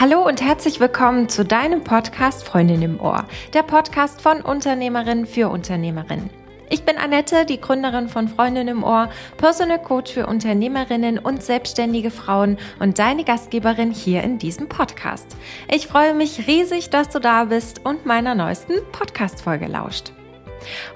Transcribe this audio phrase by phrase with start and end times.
[0.00, 5.50] Hallo und herzlich willkommen zu deinem Podcast Freundin im Ohr, der Podcast von Unternehmerin für
[5.50, 6.30] Unternehmerinnen.
[6.70, 12.10] Ich bin Annette, die Gründerin von Freundin im Ohr, Personal Coach für Unternehmerinnen und selbstständige
[12.10, 15.36] Frauen und deine Gastgeberin hier in diesem Podcast.
[15.70, 20.14] Ich freue mich riesig, dass du da bist und meiner neuesten Podcast-Folge lauscht.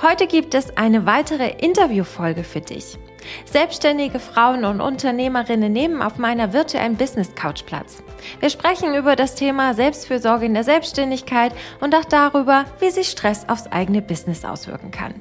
[0.00, 2.98] Heute gibt es eine weitere Interviewfolge für dich.
[3.44, 8.02] Selbstständige Frauen und Unternehmerinnen nehmen auf meiner virtuellen Business Couch Platz.
[8.40, 13.48] Wir sprechen über das Thema Selbstfürsorge in der Selbstständigkeit und auch darüber, wie sich Stress
[13.48, 15.14] aufs eigene Business auswirken kann.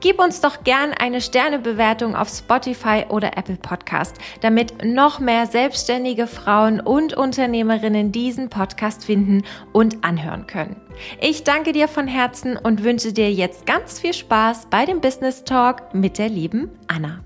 [0.00, 6.26] Gib uns doch gern eine Sternebewertung auf Spotify oder Apple Podcast, damit noch mehr selbstständige
[6.26, 10.76] Frauen und Unternehmerinnen diesen Podcast finden und anhören können.
[11.20, 15.44] Ich danke dir von Herzen und wünsche dir jetzt ganz viel Spaß bei dem Business
[15.44, 17.20] Talk mit der lieben Anna.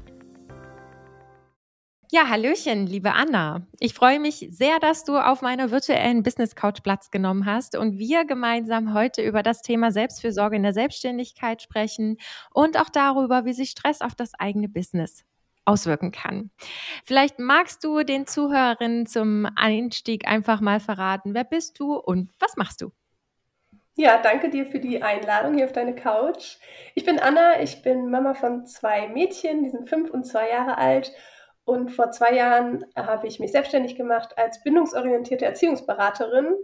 [2.14, 3.66] Ja, Hallöchen, liebe Anna.
[3.80, 7.98] Ich freue mich sehr, dass du auf meiner virtuellen Business Couch Platz genommen hast und
[7.98, 12.18] wir gemeinsam heute über das Thema Selbstfürsorge in der Selbstständigkeit sprechen
[12.52, 15.24] und auch darüber, wie sich Stress auf das eigene Business
[15.64, 16.52] auswirken kann.
[17.04, 22.56] Vielleicht magst du den Zuhörerinnen zum Einstieg einfach mal verraten, wer bist du und was
[22.56, 22.92] machst du?
[23.96, 26.58] Ja, danke dir für die Einladung hier auf deine Couch.
[26.94, 30.78] Ich bin Anna, ich bin Mama von zwei Mädchen, die sind fünf und zwei Jahre
[30.78, 31.12] alt
[31.64, 36.56] und vor zwei Jahren habe ich mich selbstständig gemacht als bindungsorientierte Erziehungsberaterin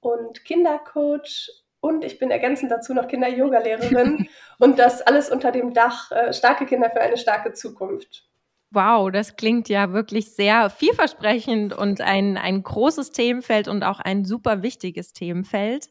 [0.00, 6.10] und Kindercoach und ich bin ergänzend dazu noch Kinder-Yoga-Lehrerin und das alles unter dem Dach
[6.10, 8.26] äh, Starke Kinder für eine starke Zukunft.
[8.72, 14.24] Wow, das klingt ja wirklich sehr vielversprechend und ein, ein großes Themenfeld und auch ein
[14.24, 15.86] super wichtiges Themenfeld.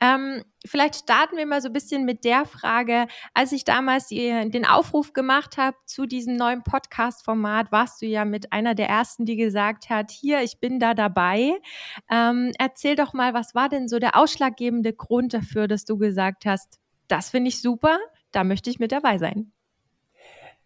[0.00, 4.50] Ähm, vielleicht starten wir mal so ein bisschen mit der Frage, als ich damals die,
[4.50, 9.26] den Aufruf gemacht habe zu diesem neuen Podcast-Format, warst du ja mit einer der ersten,
[9.26, 11.52] die gesagt hat, hier, ich bin da dabei.
[12.10, 16.46] Ähm, erzähl doch mal, was war denn so der ausschlaggebende Grund dafür, dass du gesagt
[16.46, 17.98] hast, das finde ich super,
[18.32, 19.52] da möchte ich mit dabei sein?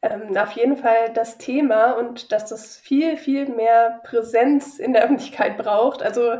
[0.03, 5.03] Ähm, auf jeden Fall das Thema und dass das viel, viel mehr Präsenz in der
[5.05, 6.03] Öffentlichkeit braucht.
[6.03, 6.39] Also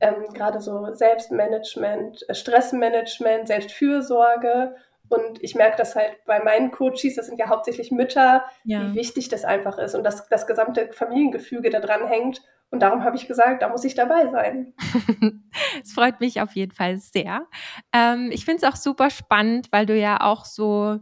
[0.00, 4.76] ähm, gerade so Selbstmanagement, äh, Stressmanagement, Selbstfürsorge.
[5.08, 8.80] Und ich merke das halt bei meinen Coaches, das sind ja hauptsächlich Mütter, ja.
[8.82, 12.42] wie wichtig das einfach ist und dass das gesamte Familiengefüge da dran hängt.
[12.70, 14.72] Und darum habe ich gesagt, da muss ich dabei sein.
[15.82, 17.46] Es freut mich auf jeden Fall sehr.
[17.92, 21.00] Ähm, ich finde es auch super spannend, weil du ja auch so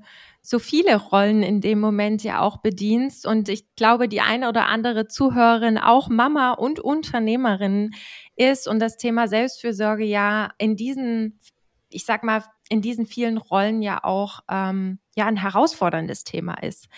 [0.49, 3.27] so viele Rollen in dem Moment ja auch bedienst.
[3.27, 7.91] Und ich glaube, die eine oder andere Zuhörerin, auch Mama und Unternehmerin
[8.35, 11.39] ist und das Thema Selbstfürsorge ja in diesen,
[11.91, 16.89] ich sag mal, in diesen vielen Rollen ja auch ähm, ja ein herausforderndes Thema ist.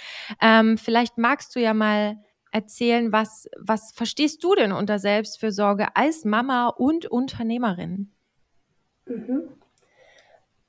[0.41, 2.19] Ähm, vielleicht magst du ja mal
[2.53, 8.13] erzählen, was, was verstehst du denn unter Selbstfürsorge als Mama und Unternehmerin?
[9.07, 9.49] Mhm.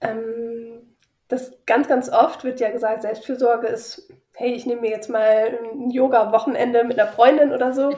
[0.01, 0.90] Ähm,
[1.31, 5.57] das ganz, ganz oft wird ja gesagt, Selbstfürsorge ist, hey, ich nehme mir jetzt mal
[5.73, 7.93] ein Yoga-Wochenende mit einer Freundin oder so.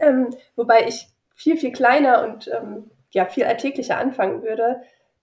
[0.00, 4.82] Ähm, wobei ich viel, viel kleiner und ähm, ja, viel alltäglicher anfangen würde.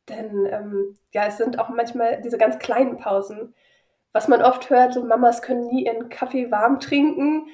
[0.10, 3.54] Denn ähm, ja, es sind auch manchmal diese ganz kleinen Pausen.
[4.12, 7.48] Was man oft hört, so Mamas können nie ihren Kaffee warm trinken.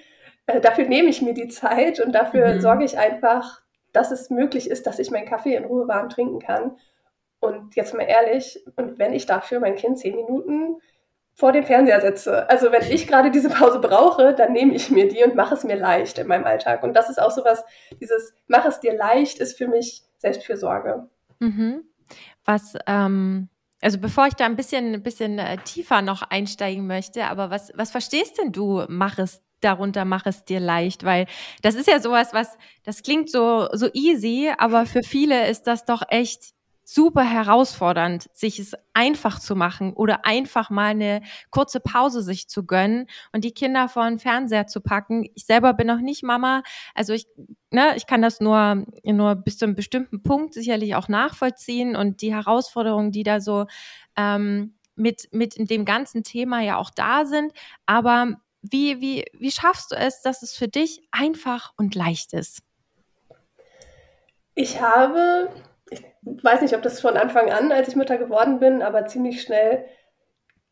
[0.48, 2.62] Äh, dafür nehme ich mir die Zeit und dafür mhm.
[2.62, 6.40] sorge ich einfach, dass es möglich ist, dass ich meinen Kaffee in Ruhe warm trinken
[6.40, 6.78] kann.
[7.40, 10.78] Und jetzt mal ehrlich, und wenn ich dafür mein Kind zehn Minuten
[11.34, 15.08] vor den Fernseher setze, also wenn ich gerade diese Pause brauche, dann nehme ich mir
[15.08, 16.82] die und mache es mir leicht in meinem Alltag.
[16.84, 17.64] Und das ist auch sowas,
[18.00, 21.10] dieses mach es dir leicht ist für mich Selbstfürsorge.
[21.40, 21.84] Mhm.
[22.46, 23.50] Was, ähm,
[23.82, 27.92] also bevor ich da ein bisschen, bisschen äh, tiefer noch einsteigen möchte, aber was, was
[27.92, 31.28] verstehst denn du, mach es darunter, mach es dir leicht, weil
[31.62, 35.86] das ist ja sowas, was, das klingt so, so easy, aber für viele ist das
[35.86, 36.55] doch echt
[36.88, 42.64] super herausfordernd, sich es einfach zu machen oder einfach mal eine kurze Pause sich zu
[42.66, 45.28] gönnen und die Kinder vor den Fernseher zu packen.
[45.34, 46.62] Ich selber bin noch nicht Mama,
[46.94, 47.28] also ich,
[47.72, 52.22] ne, ich kann das nur, nur bis zu einem bestimmten Punkt sicherlich auch nachvollziehen und
[52.22, 53.66] die Herausforderungen, die da so
[54.16, 57.52] ähm, mit, mit dem ganzen Thema ja auch da sind.
[57.88, 62.62] Aber wie, wie, wie schaffst du es, dass es für dich einfach und leicht ist?
[64.54, 65.50] Ich habe
[66.26, 69.86] weiß nicht, ob das von Anfang an, als ich Mutter geworden bin, aber ziemlich schnell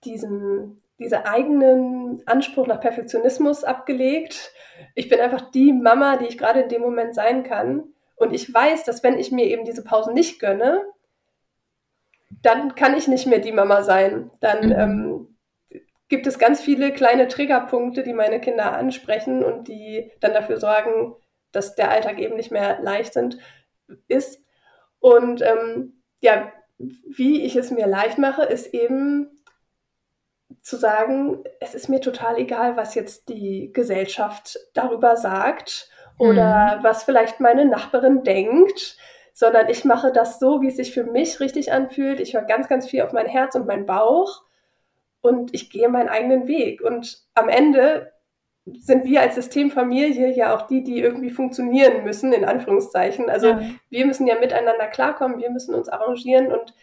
[0.03, 4.51] diesen, diese eigenen Anspruch nach Perfektionismus abgelegt.
[4.95, 7.93] Ich bin einfach die Mama, die ich gerade in dem Moment sein kann.
[8.15, 10.81] Und ich weiß, dass wenn ich mir eben diese Pausen nicht gönne,
[12.41, 14.31] dann kann ich nicht mehr die Mama sein.
[14.39, 14.71] Dann mhm.
[14.71, 15.37] ähm,
[16.09, 21.15] gibt es ganz viele kleine Triggerpunkte, die meine Kinder ansprechen und die dann dafür sorgen,
[21.51, 23.37] dass der Alltag eben nicht mehr leicht sind,
[24.07, 24.42] ist.
[25.03, 29.43] Und ähm, ja, wie ich es mir leicht mache, ist eben
[30.61, 36.83] zu sagen, es ist mir total egal, was jetzt die Gesellschaft darüber sagt oder mhm.
[36.85, 38.95] was vielleicht meine Nachbarin denkt,
[39.33, 42.21] sondern ich mache das so, wie es sich für mich richtig anfühlt.
[42.21, 44.43] Ich höre ganz, ganz viel auf mein Herz und meinen Bauch
[45.19, 46.81] und ich gehe meinen eigenen Weg.
[46.81, 48.12] Und am Ende
[48.65, 53.29] sind wir als Systemfamilie ja auch die, die irgendwie funktionieren müssen, in Anführungszeichen.
[53.29, 53.61] Also ja.
[53.89, 56.73] wir müssen ja miteinander klarkommen, wir müssen uns arrangieren und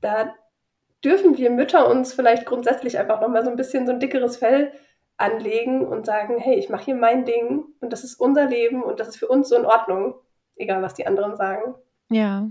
[0.00, 0.32] da
[1.04, 4.72] dürfen wir Mütter uns vielleicht grundsätzlich einfach nochmal so ein bisschen so ein dickeres Fell
[5.16, 9.00] anlegen und sagen, hey, ich mache hier mein Ding und das ist unser Leben und
[9.00, 10.14] das ist für uns so in Ordnung,
[10.56, 11.74] egal was die anderen sagen.
[12.10, 12.48] Ja,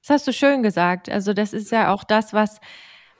[0.00, 1.08] das hast du schön gesagt.
[1.08, 2.60] Also das ist ja auch das, was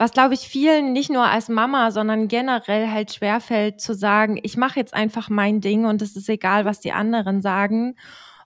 [0.01, 4.57] was glaube ich vielen nicht nur als Mama, sondern generell halt schwerfällt zu sagen, ich
[4.57, 7.97] mache jetzt einfach mein Ding und es ist egal, was die anderen sagen.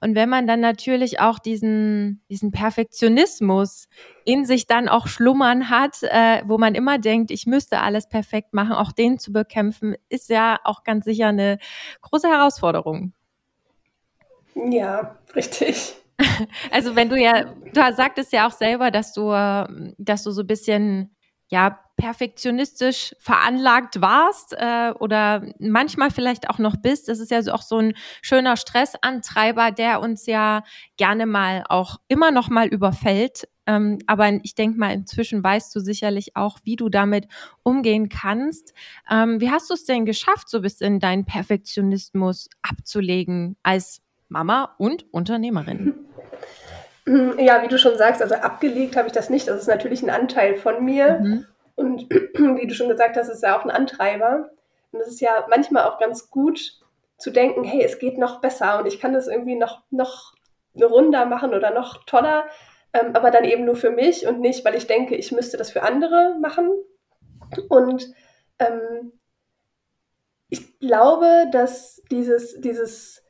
[0.01, 3.87] Und wenn man dann natürlich auch diesen, diesen Perfektionismus
[4.25, 8.53] in sich dann auch schlummern hat, äh, wo man immer denkt, ich müsste alles perfekt
[8.53, 11.59] machen, auch den zu bekämpfen, ist ja auch ganz sicher eine
[12.01, 13.13] große Herausforderung.
[14.57, 15.95] Ja, richtig.
[16.71, 19.31] Also wenn du ja, du sagtest ja auch selber, dass du,
[19.99, 21.14] dass du so ein bisschen
[21.49, 27.09] ja perfektionistisch veranlagt warst äh, oder manchmal vielleicht auch noch bist.
[27.09, 30.65] Das ist ja auch so ein schöner Stressantreiber, der uns ja
[30.97, 33.49] gerne mal auch immer noch mal überfällt.
[33.67, 37.29] Ähm, aber ich denke mal, inzwischen weißt du sicherlich auch, wie du damit
[37.63, 38.75] umgehen kannst.
[39.09, 44.75] Ähm, wie hast du es denn geschafft, so bis in deinen Perfektionismus abzulegen als Mama
[44.79, 45.95] und Unternehmerin?
[47.07, 49.47] Ja, wie du schon sagst, also abgelegt habe ich das nicht.
[49.47, 51.21] Das ist natürlich ein Anteil von mir.
[51.21, 51.47] Mhm.
[51.75, 54.51] Und wie du schon gesagt hast, ist ja auch ein Antreiber.
[54.93, 56.81] Und es ist ja manchmal auch ganz gut
[57.19, 60.35] zu denken, hey, es geht noch besser und ich kann das irgendwie noch, noch
[60.81, 62.47] runder machen oder noch toller,
[62.93, 65.71] ähm, aber dann eben nur für mich und nicht, weil ich denke, ich müsste das
[65.71, 66.71] für andere machen.
[67.69, 68.13] Und
[68.59, 69.13] ähm,
[70.49, 73.24] ich glaube, dass dieses, dieses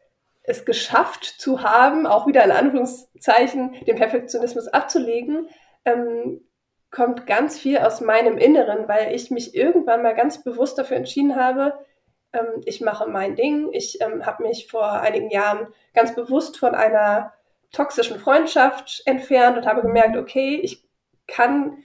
[0.44, 5.49] es geschafft zu haben, auch wieder in Anführungszeichen den Perfektionismus abzulegen,
[5.85, 6.43] ähm,
[6.91, 11.35] kommt ganz viel aus meinem Inneren, weil ich mich irgendwann mal ganz bewusst dafür entschieden
[11.35, 11.75] habe,
[12.35, 13.70] ähm, ich mache mein Ding.
[13.73, 17.32] Ich ähm, habe mich vor einigen Jahren ganz bewusst von einer
[17.73, 20.87] toxischen Freundschaft entfernt und habe gemerkt, okay, ich
[21.26, 21.79] kann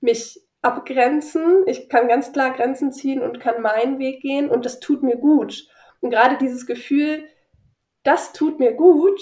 [0.00, 4.80] mich abgrenzen, ich kann ganz klar Grenzen ziehen und kann meinen Weg gehen und das
[4.80, 5.68] tut mir gut.
[6.00, 7.24] Und gerade dieses Gefühl,
[8.06, 9.20] das tut mir gut,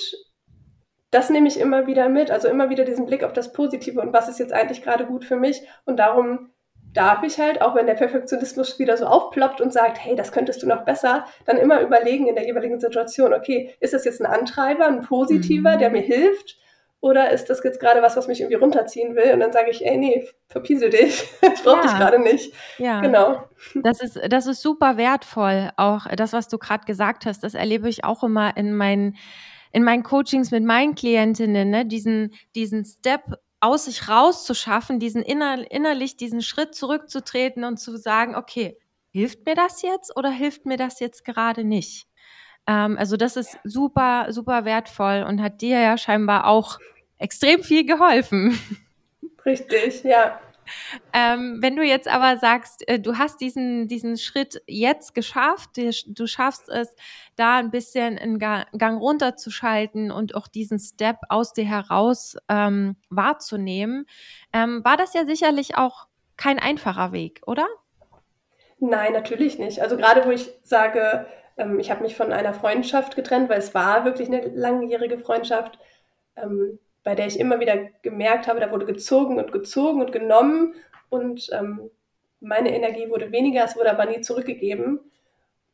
[1.11, 2.31] das nehme ich immer wieder mit.
[2.31, 5.25] Also immer wieder diesen Blick auf das Positive und was ist jetzt eigentlich gerade gut
[5.25, 5.63] für mich.
[5.85, 6.51] Und darum
[6.93, 10.63] darf ich halt, auch wenn der Perfektionismus wieder so aufploppt und sagt, hey, das könntest
[10.63, 14.27] du noch besser, dann immer überlegen in der jeweiligen Situation, okay, ist das jetzt ein
[14.27, 15.79] Antreiber, ein positiver, mhm.
[15.79, 16.59] der mir hilft?
[17.05, 19.35] Oder ist das jetzt gerade was, was mich irgendwie runterziehen will?
[19.35, 21.23] Und dann sage ich, ey, nee, verpiesel dich.
[21.55, 21.83] Ich brauche ja.
[21.83, 22.55] dich gerade nicht.
[22.79, 23.03] Ja.
[23.03, 23.45] Genau.
[23.75, 25.71] Das ist, das ist super wertvoll.
[25.77, 29.19] Auch das, was du gerade gesagt hast, das erlebe ich auch immer in meinen,
[29.71, 31.85] in meinen Coachings mit meinen Klientinnen, ne?
[31.85, 38.35] diesen, diesen Step aus sich rauszuschaffen, diesen inner, innerlich diesen Schritt zurückzutreten und zu sagen,
[38.35, 38.79] okay,
[39.11, 42.07] hilft mir das jetzt oder hilft mir das jetzt gerade nicht?
[42.67, 46.79] Ähm, also das ist super, super wertvoll und hat dir ja scheinbar auch
[47.19, 48.59] extrem viel geholfen.
[49.45, 50.41] Richtig, ja.
[51.13, 56.27] Ähm, wenn du jetzt aber sagst, äh, du hast diesen, diesen Schritt jetzt geschafft, du
[56.27, 56.95] schaffst es,
[57.37, 64.07] da ein bisschen einen Gang runterzuschalten und auch diesen Step aus dir heraus ähm, wahrzunehmen,
[64.53, 66.07] ähm, war das ja sicherlich auch
[66.37, 67.67] kein einfacher Weg, oder?
[68.79, 69.81] Nein, natürlich nicht.
[69.81, 73.75] Also gerade wo ich sage, ähm, ich habe mich von einer Freundschaft getrennt, weil es
[73.75, 75.79] war wirklich eine langjährige Freundschaft.
[77.05, 80.75] Bei der ich immer wieder gemerkt habe, da wurde gezogen und gezogen und genommen
[81.11, 81.91] und ähm,
[82.41, 85.01] meine Energie wurde weniger, es wurde aber nie zurückgegeben.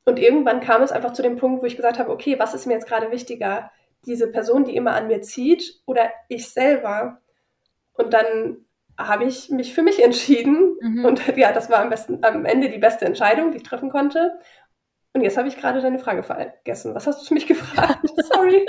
[0.04, 2.66] Und irgendwann kam es einfach zu dem Punkt, wo ich gesagt habe, okay, was ist
[2.66, 3.70] mir jetzt gerade wichtiger?
[4.06, 7.20] Diese Person, die immer an mir zieht oder ich selber?
[7.92, 8.64] Und dann
[8.98, 10.76] habe ich mich für mich entschieden.
[10.80, 11.04] Mhm.
[11.04, 14.38] Und ja, das war am, besten, am Ende die beste Entscheidung, die ich treffen konnte.
[15.12, 16.94] Und jetzt habe ich gerade deine Frage vergessen.
[16.94, 18.00] Was hast du mich gefragt?
[18.32, 18.66] Sorry.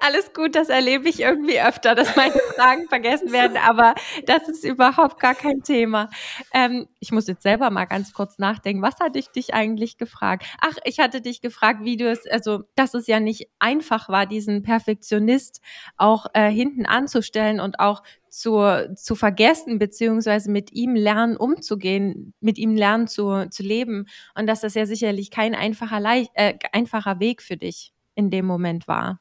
[0.00, 3.94] Alles gut, das erlebe ich irgendwie öfter, dass meine Fragen vergessen werden, aber
[4.26, 6.10] das ist überhaupt gar kein Thema.
[6.52, 8.82] Ähm, ich muss jetzt selber mal ganz kurz nachdenken.
[8.82, 10.46] Was hatte ich dich eigentlich gefragt?
[10.60, 14.26] Ach, ich hatte dich gefragt, wie du es, also, dass es ja nicht einfach war,
[14.26, 15.60] diesen Perfektionist
[15.96, 22.58] auch äh, hinten anzustellen und auch zu, zu vergessen, beziehungsweise mit ihm lernen umzugehen, mit
[22.58, 24.06] ihm lernen zu, zu leben.
[24.34, 26.00] Und das ist ja sicherlich kein einfacher,
[26.34, 27.92] äh, einfacher Weg für dich.
[28.14, 29.20] in dem Moment war.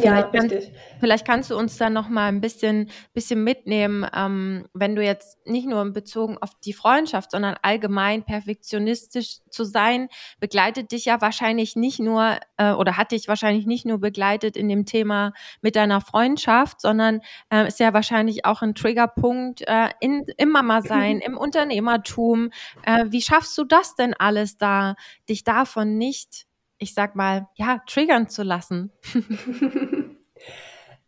[0.00, 0.72] Ja, richtig.
[1.00, 5.38] vielleicht kannst du uns da noch mal ein bisschen, bisschen mitnehmen, ähm, wenn du jetzt
[5.46, 10.08] nicht nur bezogen auf die Freundschaft, sondern allgemein perfektionistisch zu sein,
[10.40, 14.68] begleitet dich ja wahrscheinlich nicht nur äh, oder hat dich wahrscheinlich nicht nur begleitet in
[14.68, 20.24] dem Thema mit deiner Freundschaft, sondern äh, ist ja wahrscheinlich auch ein Triggerpunkt äh, in,
[20.36, 22.50] im Mama sein, im Unternehmertum.
[22.82, 24.94] Äh, wie schaffst du das denn alles da,
[25.28, 26.46] dich davon nicht
[26.78, 28.92] ich sag mal, ja, triggern zu lassen?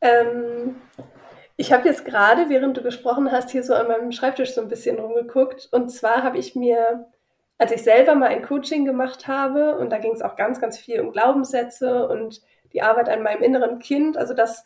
[0.01, 0.77] ähm,
[1.57, 4.69] ich habe jetzt gerade, während du gesprochen hast, hier so an meinem Schreibtisch so ein
[4.69, 5.69] bisschen rumgeguckt.
[5.73, 7.07] Und zwar habe ich mir,
[7.59, 10.79] als ich selber mal ein Coaching gemacht habe, und da ging es auch ganz, ganz
[10.79, 14.65] viel um Glaubenssätze und die Arbeit an meinem inneren Kind, also das,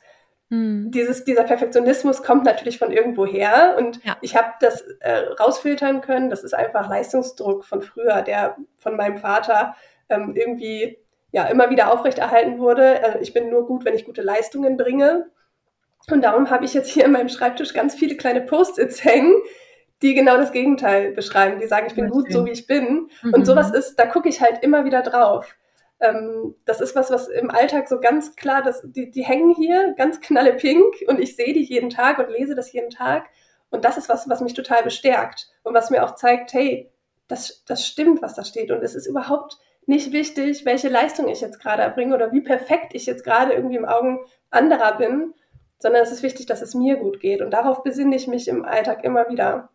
[0.50, 0.90] hm.
[0.90, 3.76] dieses, dieser Perfektionismus kommt natürlich von irgendwo her.
[3.78, 4.18] Und ja.
[4.20, 6.28] ich habe das äh, rausfiltern können.
[6.28, 9.74] Das ist einfach Leistungsdruck von früher, der von meinem Vater
[10.08, 10.98] ähm, irgendwie
[11.32, 13.02] ja immer wieder aufrechterhalten wurde.
[13.02, 15.30] Also ich bin nur gut, wenn ich gute Leistungen bringe.
[16.10, 19.34] Und darum habe ich jetzt hier in meinem Schreibtisch ganz viele kleine Post-its hängen,
[20.02, 21.60] die genau das Gegenteil beschreiben.
[21.60, 23.08] Die sagen, ich bin gut, so wie ich bin.
[23.22, 23.34] Mhm.
[23.34, 25.54] Und sowas ist, da gucke ich halt immer wieder drauf.
[26.00, 29.94] Ähm, das ist was, was im Alltag so ganz klar, das, die, die hängen hier
[29.96, 33.26] ganz knallepink und ich sehe die jeden Tag und lese das jeden Tag.
[33.70, 36.90] Und das ist was, was mich total bestärkt und was mir auch zeigt, hey,
[37.28, 38.72] das, das stimmt, was da steht.
[38.72, 42.94] Und es ist überhaupt nicht wichtig, welche Leistung ich jetzt gerade erbringe oder wie perfekt
[42.94, 44.20] ich jetzt gerade irgendwie im Augen
[44.50, 45.34] anderer bin,
[45.78, 47.42] sondern es ist wichtig, dass es mir gut geht.
[47.42, 49.70] Und darauf besinne ich mich im Alltag immer wieder.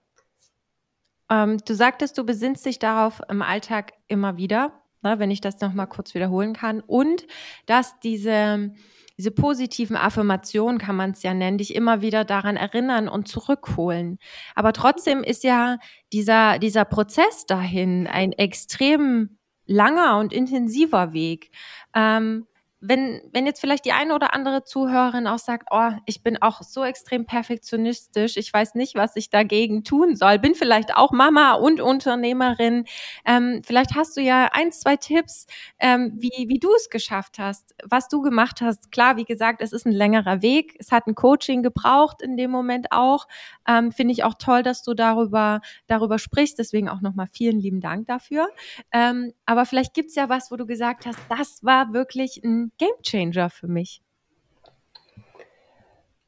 [1.29, 4.71] Ähm, du sagtest, du besinnst dich darauf im Alltag immer wieder,
[5.03, 6.79] ne, wenn ich das nochmal kurz wiederholen kann.
[6.79, 7.27] Und
[7.65, 8.73] dass diese,
[9.17, 14.19] diese positiven Affirmationen, kann man es ja nennen, dich immer wieder daran erinnern und zurückholen.
[14.55, 15.77] Aber trotzdem ist ja
[16.13, 19.36] dieser, dieser Prozess dahin ein extrem
[19.67, 21.51] langer und intensiver Weg.
[21.93, 22.47] Ähm,
[22.79, 26.61] wenn, wenn jetzt vielleicht die eine oder andere Zuhörerin auch sagt, oh, ich bin auch
[26.61, 31.53] so extrem perfektionistisch, ich weiß nicht, was ich dagegen tun soll, bin vielleicht auch Mama
[31.53, 32.85] und Unternehmerin,
[33.25, 35.47] ähm, vielleicht hast du ja ein, zwei Tipps,
[35.79, 38.91] ähm, wie, wie du es geschafft hast, was du gemacht hast.
[38.91, 42.51] Klar, wie gesagt, es ist ein längerer Weg, es hat ein Coaching gebraucht in dem
[42.51, 43.27] Moment auch.
[43.67, 47.81] Ähm, Finde ich auch toll, dass du darüber, darüber sprichst, deswegen auch nochmal vielen lieben
[47.81, 48.49] Dank dafür.
[48.91, 53.01] Ähm, aber vielleicht gibt's ja was, wo du gesagt hast, das war wirklich ein Game
[53.03, 54.01] Changer für mich?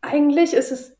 [0.01, 0.95] Eigentlich ist es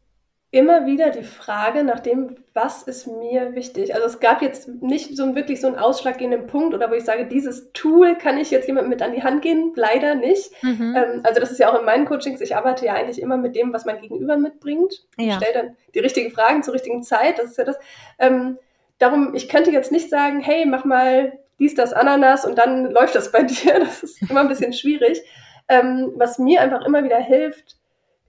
[0.51, 3.93] immer wieder die Frage nach dem, was ist mir wichtig.
[3.93, 7.27] Also es gab jetzt nicht so wirklich so einen ausschlaggebenden Punkt oder wo ich sage,
[7.27, 10.51] dieses Tool kann ich jetzt jemandem mit an die Hand gehen, leider nicht.
[10.63, 10.95] Mhm.
[10.97, 13.55] Ähm, also das ist ja auch in meinen Coachings, ich arbeite ja eigentlich immer mit
[13.55, 15.05] dem, was mein Gegenüber mitbringt.
[15.17, 15.27] Ja.
[15.27, 17.77] Ich stelle dann die richtigen Fragen zur richtigen Zeit, das ist ja das.
[18.17, 18.57] Ähm,
[18.97, 23.15] darum, ich könnte jetzt nicht sagen, hey, mach mal dies, das, Ananas und dann läuft
[23.15, 23.79] das bei dir.
[23.79, 25.21] Das ist immer ein bisschen schwierig.
[25.67, 27.77] Ähm, was mir einfach immer wieder hilft,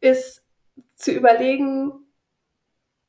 [0.00, 0.42] ist
[0.96, 1.92] zu überlegen,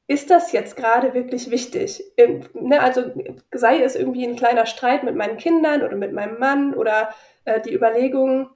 [0.08, 2.04] ist das jetzt gerade wirklich wichtig?
[2.18, 3.12] Ähm, ne, also
[3.52, 7.14] sei es irgendwie ein kleiner Streit mit meinen Kindern oder mit meinem Mann oder
[7.46, 8.50] äh, die Überlegung,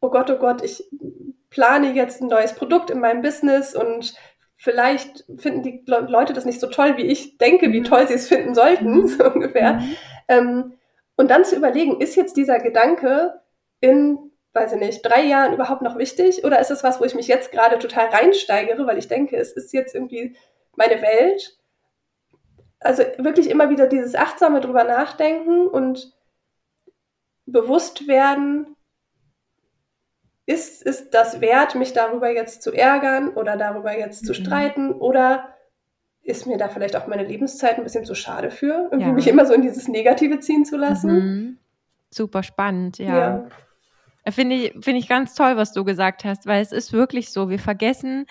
[0.00, 0.84] oh Gott, oh Gott, ich
[1.50, 4.14] plane jetzt ein neues Produkt in meinem Business und
[4.62, 7.84] vielleicht finden die Leute das nicht so toll, wie ich denke, wie mhm.
[7.84, 9.06] toll sie es finden sollten, mhm.
[9.08, 9.74] so ungefähr.
[9.74, 9.96] Mhm.
[10.28, 10.72] Ähm,
[11.16, 13.40] und dann zu überlegen, ist jetzt dieser Gedanke
[13.80, 16.44] in, weiß ich nicht, drei Jahren überhaupt noch wichtig?
[16.44, 19.50] Oder ist es was, wo ich mich jetzt gerade total reinsteigere, weil ich denke, es
[19.50, 20.36] ist jetzt irgendwie
[20.76, 21.58] meine Welt?
[22.78, 26.12] Also wirklich immer wieder dieses achtsame drüber nachdenken und
[27.46, 28.76] bewusst werden,
[30.52, 34.26] ist, ist das wert, mich darüber jetzt zu ärgern oder darüber jetzt mhm.
[34.26, 35.48] zu streiten oder
[36.22, 39.12] ist mir da vielleicht auch meine Lebenszeit ein bisschen zu schade für, irgendwie ja.
[39.12, 41.12] mich immer so in dieses Negative ziehen zu lassen.
[41.12, 41.58] Mhm.
[42.10, 43.18] Super spannend, ja.
[43.18, 43.48] ja.
[44.30, 47.48] Finde ich, finde ich ganz toll, was du gesagt hast, weil es ist wirklich so.
[47.48, 48.26] Wir vergessen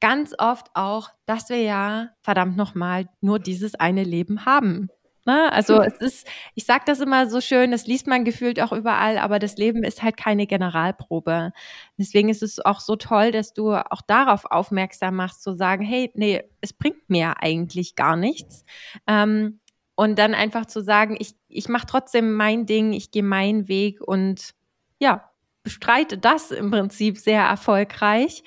[0.00, 4.88] ganz oft auch, dass wir ja verdammt nochmal nur dieses eine Leben haben.
[5.24, 5.52] Ne?
[5.52, 9.18] Also es ist, ich sage das immer so schön, das liest man gefühlt auch überall,
[9.18, 11.52] aber das Leben ist halt keine Generalprobe.
[11.96, 16.10] Deswegen ist es auch so toll, dass du auch darauf aufmerksam machst, zu sagen, hey,
[16.14, 18.64] nee, es bringt mir eigentlich gar nichts.
[19.06, 19.60] Ähm,
[19.94, 24.00] und dann einfach zu sagen, ich, ich mache trotzdem mein Ding, ich gehe meinen Weg
[24.00, 24.54] und
[24.98, 25.30] ja,
[25.62, 28.42] bestreite das im Prinzip sehr erfolgreich.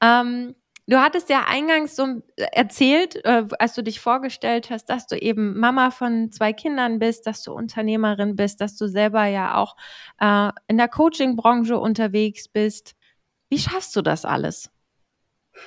[0.00, 5.16] Ähm, Du hattest ja eingangs so erzählt, äh, als du dich vorgestellt hast, dass du
[5.16, 9.76] eben Mama von zwei Kindern bist, dass du Unternehmerin bist, dass du selber ja auch
[10.20, 12.96] äh, in der Coaching-Branche unterwegs bist.
[13.50, 14.70] Wie schaffst du das alles?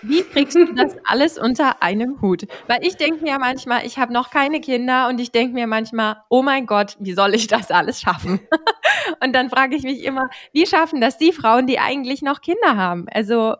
[0.01, 2.47] Wie kriegst du das alles unter einem Hut?
[2.67, 6.17] Weil ich denke mir manchmal, ich habe noch keine Kinder und ich denke mir manchmal,
[6.29, 8.39] oh mein Gott, wie soll ich das alles schaffen?
[9.23, 12.77] Und dann frage ich mich immer, wie schaffen das die Frauen, die eigentlich noch Kinder
[12.77, 13.05] haben?
[13.11, 13.55] Also,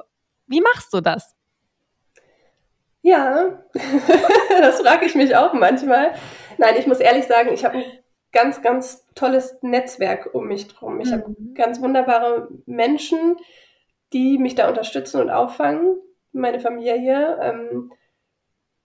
[0.47, 1.35] wie machst du das?
[3.03, 3.59] Ja,
[4.59, 6.13] das frage ich mich auch manchmal.
[6.57, 7.83] Nein, ich muss ehrlich sagen, ich habe ein
[8.31, 10.99] ganz, ganz tolles Netzwerk um mich drum.
[11.01, 11.13] Ich mhm.
[11.13, 13.35] habe ganz wunderbare Menschen,
[14.13, 15.97] die mich da unterstützen und auffangen.
[16.31, 17.37] Meine Familie.
[17.41, 17.91] Ähm,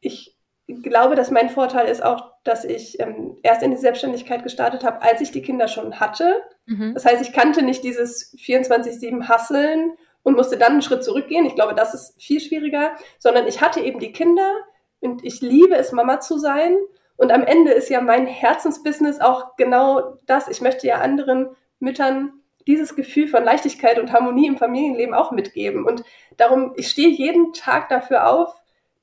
[0.00, 0.36] ich
[0.82, 5.00] glaube, dass mein Vorteil ist auch, dass ich ähm, erst in die Selbstständigkeit gestartet habe,
[5.00, 6.42] als ich die Kinder schon hatte.
[6.66, 6.92] Mhm.
[6.94, 9.92] Das heißt, ich kannte nicht dieses 24-7 Hasseln
[10.28, 11.46] und musste dann einen Schritt zurückgehen.
[11.46, 14.52] Ich glaube, das ist viel schwieriger, sondern ich hatte eben die Kinder
[15.00, 16.76] und ich liebe es, Mama zu sein.
[17.16, 20.48] Und am Ende ist ja mein Herzensbusiness auch genau das.
[20.48, 21.48] Ich möchte ja anderen
[21.80, 22.34] Müttern
[22.66, 25.86] dieses Gefühl von Leichtigkeit und Harmonie im Familienleben auch mitgeben.
[25.86, 26.04] Und
[26.36, 28.54] darum, ich stehe jeden Tag dafür auf,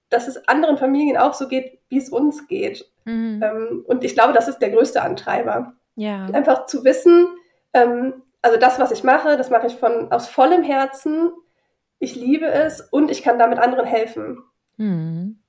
[0.09, 2.87] dass es anderen Familien auch so geht, wie es uns geht.
[3.05, 3.41] Mhm.
[3.43, 5.73] Ähm, und ich glaube, das ist der größte Antreiber.
[5.95, 6.27] Ja.
[6.27, 7.27] Einfach zu wissen,
[7.73, 11.31] ähm, also das, was ich mache, das mache ich von aus vollem Herzen.
[11.97, 14.37] Ich liebe es und ich kann damit anderen helfen.
[14.77, 15.39] Mhm.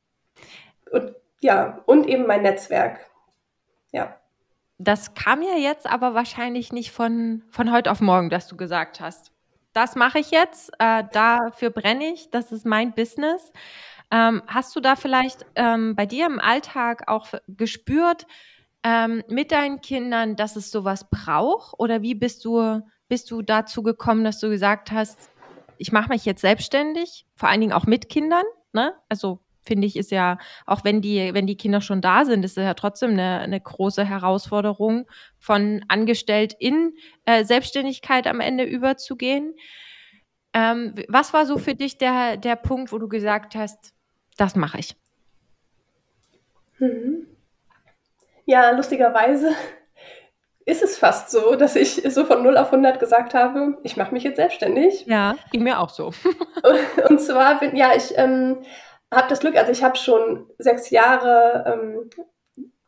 [0.91, 3.01] Und ja, und eben mein Netzwerk.
[3.93, 4.17] Ja.
[4.79, 8.99] Das kam ja jetzt aber wahrscheinlich nicht von, von heute auf morgen, dass du gesagt
[9.01, 9.31] hast.
[9.75, 13.53] Das mache ich jetzt, äh, dafür brenne ich, das ist mein Business.
[14.11, 18.27] Ähm, hast du da vielleicht ähm, bei dir im Alltag auch gespürt
[18.87, 21.75] ähm, mit deinen Kindern, dass es sowas braucht?
[21.79, 25.19] Oder wie bist du, bist du dazu gekommen, dass du gesagt hast,
[25.77, 28.45] ich mache mich jetzt selbstständig, vor allen Dingen auch mit Kindern?
[28.73, 28.95] Ne?
[29.09, 32.57] Also finde ich, ist ja, auch wenn die, wenn die Kinder schon da sind, ist
[32.57, 39.55] es ja trotzdem eine, eine große Herausforderung, von angestellt in äh, Selbstständigkeit am Ende überzugehen.
[40.53, 43.95] Ähm, was war so für dich der, der Punkt, wo du gesagt hast,
[44.37, 44.95] das mache ich.
[46.79, 47.27] Mhm.
[48.47, 49.55] Ja, lustigerweise
[50.65, 54.13] ist es fast so, dass ich so von 0 auf 100 gesagt habe, ich mache
[54.13, 55.05] mich jetzt selbstständig.
[55.07, 56.13] Ja, ging mir auch so.
[57.09, 58.63] und zwar bin, ja, ich ähm,
[59.13, 62.11] habe das Glück, also ich habe schon sechs Jahre ähm,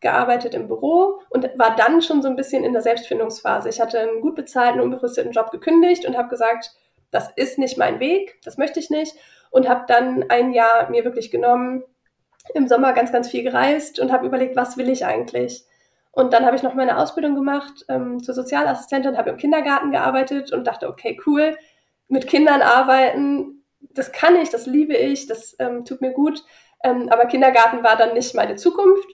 [0.01, 3.69] gearbeitet im Büro und war dann schon so ein bisschen in der Selbstfindungsphase.
[3.69, 6.73] Ich hatte einen gut bezahlten, unbefristeten Job gekündigt und habe gesagt,
[7.11, 9.15] das ist nicht mein Weg, das möchte ich nicht
[9.51, 11.85] und habe dann ein Jahr mir wirklich genommen,
[12.55, 15.65] im Sommer ganz, ganz viel gereist und habe überlegt, was will ich eigentlich?
[16.13, 20.53] Und dann habe ich noch meine Ausbildung gemacht ähm, zur Sozialassistentin, habe im Kindergarten gearbeitet
[20.53, 21.57] und dachte, okay, cool,
[22.09, 26.43] mit Kindern arbeiten, das kann ich, das liebe ich, das ähm, tut mir gut.
[26.83, 29.09] Ähm, aber Kindergarten war dann nicht meine Zukunft.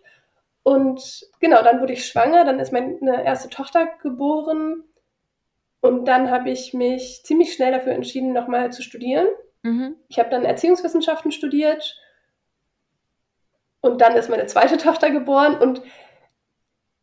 [0.63, 4.85] Und genau, dann wurde ich schwanger, dann ist meine erste Tochter geboren.
[5.81, 9.27] Und dann habe ich mich ziemlich schnell dafür entschieden, nochmal zu studieren.
[9.63, 9.97] Mhm.
[10.09, 11.99] Ich habe dann Erziehungswissenschaften studiert
[13.85, 15.83] und dann ist meine zweite Tochter geboren und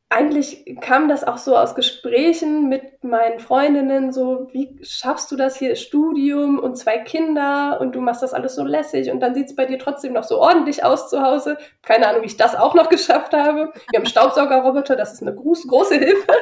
[0.09, 5.55] eigentlich kam das auch so aus Gesprächen mit meinen Freundinnen, so, wie schaffst du das
[5.55, 9.45] hier, Studium und zwei Kinder und du machst das alles so lässig und dann sieht
[9.47, 11.57] es bei dir trotzdem noch so ordentlich aus zu Hause.
[11.81, 13.71] Keine Ahnung, wie ich das auch noch geschafft habe.
[13.91, 16.27] Wir haben Staubsaugerroboter, das ist eine groß, große Hilfe.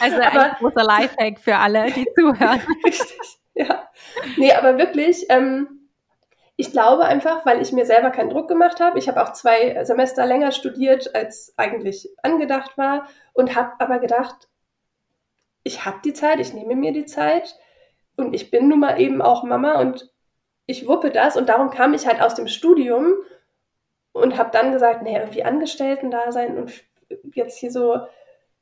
[0.00, 2.60] Also ein Aber, großer Lifehack für alle, die zuhören.
[2.84, 3.88] Richtig, ja.
[4.36, 5.83] Nee, aber wirklich, ähm,
[6.56, 8.98] ich glaube einfach, weil ich mir selber keinen Druck gemacht habe.
[8.98, 14.48] Ich habe auch zwei Semester länger studiert, als eigentlich angedacht war und habe aber gedacht,
[15.64, 17.58] ich habe die Zeit, ich nehme mir die Zeit
[18.16, 20.12] und ich bin nun mal eben auch Mama und
[20.66, 23.14] ich wuppe das und darum kam ich halt aus dem Studium
[24.12, 26.72] und habe dann gesagt, nee, irgendwie Angestellten da sein und
[27.34, 27.98] jetzt hier so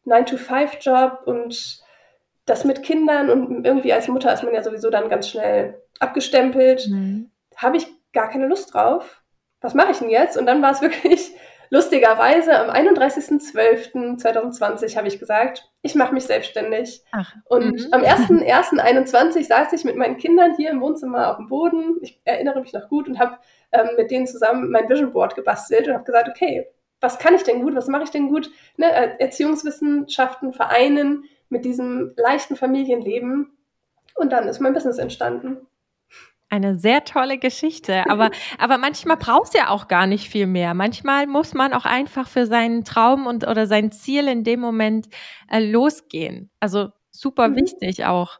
[0.07, 1.83] 9-to-5-Job und
[2.47, 6.89] das mit Kindern und irgendwie als Mutter ist man ja sowieso dann ganz schnell abgestempelt.
[6.89, 9.23] Mhm habe ich gar keine Lust drauf.
[9.61, 10.37] Was mache ich denn jetzt?
[10.37, 11.31] Und dann war es wirklich
[11.71, 17.03] lustigerweise am 31.12.2020 habe ich gesagt, ich mache mich selbstständig.
[17.13, 17.35] Ach.
[17.47, 17.89] Und mhm.
[17.93, 21.97] am 1.1.21 saß ich mit meinen Kindern hier im Wohnzimmer auf dem Boden.
[22.03, 23.39] Ich erinnere mich noch gut und habe
[23.73, 26.67] ähm, mit denen zusammen mein Vision Board gebastelt und habe gesagt, okay,
[27.01, 27.75] was kann ich denn gut?
[27.75, 28.51] Was mache ich denn gut?
[28.77, 33.57] Ne, Erziehungswissenschaften vereinen mit diesem leichten Familienleben.
[34.15, 35.67] Und dann ist mein Business entstanden.
[36.53, 38.05] Eine sehr tolle Geschichte.
[38.11, 40.75] Aber, aber manchmal braucht es ja auch gar nicht viel mehr.
[40.75, 45.09] Manchmal muss man auch einfach für seinen Traum und oder sein Ziel in dem Moment
[45.49, 46.51] äh, losgehen.
[46.61, 47.57] Also super mhm.
[47.57, 48.39] wichtig auch.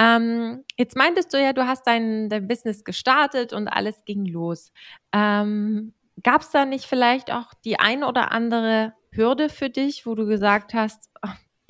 [0.00, 4.72] Ähm, jetzt meintest du ja, du hast dein, dein Business gestartet und alles ging los.
[5.12, 10.14] Ähm, Gab es da nicht vielleicht auch die ein oder andere Hürde für dich, wo
[10.14, 11.10] du gesagt hast,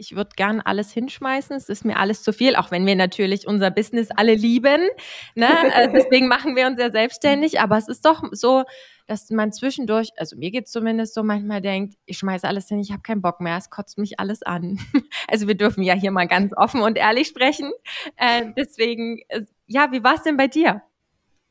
[0.03, 3.47] ich würde gern alles hinschmeißen, es ist mir alles zu viel, auch wenn wir natürlich
[3.47, 4.89] unser Business alle lieben.
[5.37, 5.49] Ne?
[5.75, 8.65] Äh, deswegen machen wir uns ja selbstständig, aber es ist doch so,
[9.07, 12.91] dass man zwischendurch, also mir geht's zumindest so, manchmal denkt, ich schmeiße alles hin, ich
[12.91, 14.79] habe keinen Bock mehr, es kotzt mich alles an.
[15.29, 17.73] Also wir dürfen ja hier mal ganz offen und ehrlich sprechen.
[18.17, 19.21] Äh, deswegen,
[19.67, 20.83] ja, wie war es denn bei dir?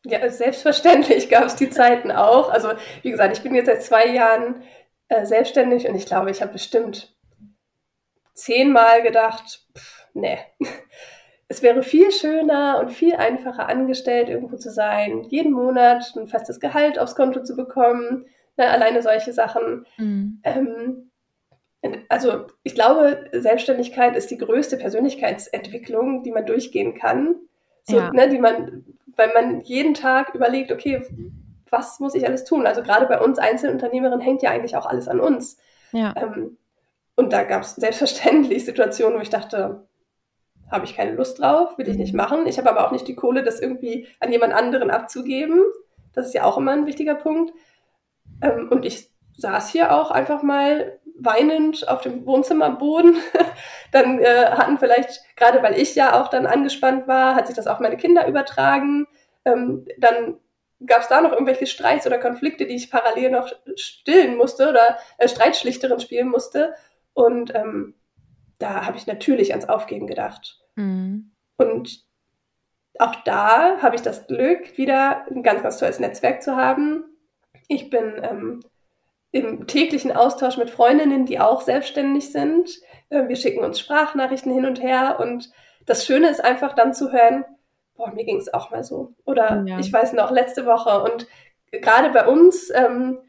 [0.03, 2.49] Ja, selbstverständlich gab es die Zeiten auch.
[2.49, 2.69] Also
[3.01, 4.61] wie gesagt, ich bin jetzt seit zwei Jahren
[5.07, 7.15] äh, selbstständig und ich glaube, ich habe bestimmt
[8.33, 10.37] zehnmal gedacht, pff, nee,
[11.47, 16.59] es wäre viel schöner und viel einfacher angestellt irgendwo zu sein, jeden Monat ein festes
[16.61, 18.25] Gehalt aufs Konto zu bekommen,
[18.57, 19.85] ne, alleine solche Sachen.
[19.97, 20.39] Mhm.
[20.43, 21.11] Ähm,
[22.09, 27.35] also ich glaube, Selbstständigkeit ist die größte Persönlichkeitsentwicklung, die man durchgehen kann.
[27.83, 28.11] So, ja.
[28.13, 31.01] ne, die man, weil man jeden Tag überlegt, okay,
[31.69, 32.67] was muss ich alles tun?
[32.67, 35.57] Also gerade bei uns Einzelunternehmerinnen hängt ja eigentlich auch alles an uns.
[35.91, 36.13] Ja.
[36.15, 36.57] Ähm,
[37.15, 39.87] und da gab es selbstverständlich Situationen, wo ich dachte,
[40.71, 42.47] habe ich keine Lust drauf, will ich nicht machen.
[42.47, 45.61] Ich habe aber auch nicht die Kohle, das irgendwie an jemand anderen abzugeben.
[46.13, 47.53] Das ist ja auch immer ein wichtiger Punkt.
[48.41, 53.17] Ähm, und ich saß hier auch einfach mal weinend auf dem Wohnzimmerboden.
[53.91, 57.67] dann äh, hatten vielleicht, gerade weil ich ja auch dann angespannt war, hat sich das
[57.67, 59.07] auf meine Kinder übertragen.
[59.45, 60.39] Ähm, dann
[60.85, 64.97] gab es da noch irgendwelche Streits oder Konflikte, die ich parallel noch stillen musste oder
[65.17, 66.73] äh, Streitschlichterin spielen musste.
[67.13, 67.95] Und ähm,
[68.59, 70.59] da habe ich natürlich ans Aufgeben gedacht.
[70.75, 71.31] Mhm.
[71.57, 72.05] Und
[72.99, 77.05] auch da habe ich das Glück, wieder ein ganz, ganz tolles Netzwerk zu haben.
[77.67, 78.59] Ich bin ähm,
[79.31, 82.69] im täglichen Austausch mit Freundinnen, die auch selbstständig sind.
[83.09, 85.51] Äh, wir schicken uns Sprachnachrichten hin und her und
[85.85, 87.45] das Schöne ist einfach dann zu hören,
[87.95, 89.13] boah, mir ging es auch mal so.
[89.25, 89.79] Oder ja.
[89.79, 91.27] ich weiß noch, letzte Woche und
[91.71, 93.19] gerade bei uns ähm,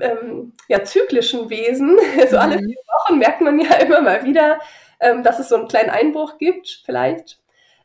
[0.00, 1.98] ähm, ja, zyklischen Wesen,
[2.30, 2.66] so alle mhm.
[2.66, 4.60] vier Wochen merkt man ja immer mal wieder,
[5.00, 7.40] ähm, dass es so einen kleinen Einbruch gibt, vielleicht.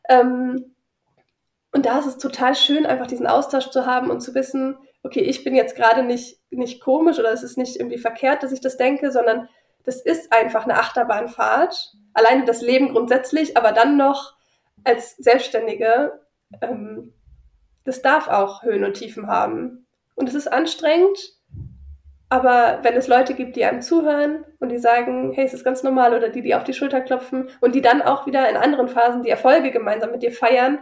[0.08, 0.74] Ähm,
[1.72, 5.20] und da ist es total schön, einfach diesen Austausch zu haben und zu wissen, okay,
[5.20, 8.60] ich bin jetzt gerade nicht, nicht komisch oder es ist nicht irgendwie verkehrt, dass ich
[8.60, 9.48] das denke, sondern
[9.84, 11.94] das ist einfach eine Achterbahnfahrt.
[12.12, 14.34] Alleine das Leben grundsätzlich, aber dann noch
[14.84, 16.20] als Selbstständige,
[16.60, 17.14] ähm,
[17.84, 19.86] das darf auch Höhen und Tiefen haben.
[20.16, 21.39] Und es ist anstrengend,
[22.30, 25.82] aber wenn es Leute gibt, die einem zuhören und die sagen, hey, es ist ganz
[25.82, 28.88] normal, oder die, die auf die Schulter klopfen und die dann auch wieder in anderen
[28.88, 30.78] Phasen die Erfolge gemeinsam mit dir feiern,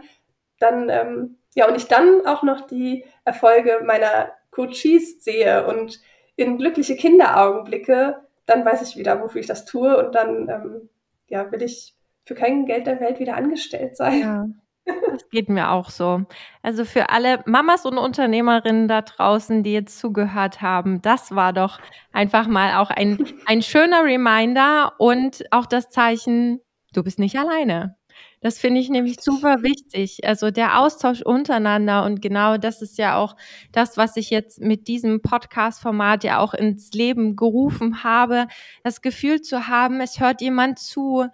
[0.59, 5.99] dann, ähm, ja, und ich dann auch noch die Erfolge meiner Coaches sehe und
[6.35, 10.89] in glückliche Kinderaugen blicke, dann weiß ich wieder, wofür ich das tue und dann, ähm,
[11.29, 14.19] ja, will ich für kein Geld der Welt wieder angestellt sein.
[14.19, 14.45] Ja.
[14.85, 16.23] Das geht mir auch so.
[16.61, 21.79] Also für alle Mamas und Unternehmerinnen da draußen, die jetzt zugehört haben, das war doch
[22.11, 26.61] einfach mal auch ein, ein schöner Reminder und auch das Zeichen,
[26.93, 27.99] du bist nicht alleine.
[28.41, 30.25] Das finde ich nämlich super wichtig.
[30.25, 33.35] Also der Austausch untereinander und genau das ist ja auch
[33.73, 38.47] das, was ich jetzt mit diesem Podcast-Format ja auch ins Leben gerufen habe,
[38.83, 41.25] das Gefühl zu haben, es hört jemand zu,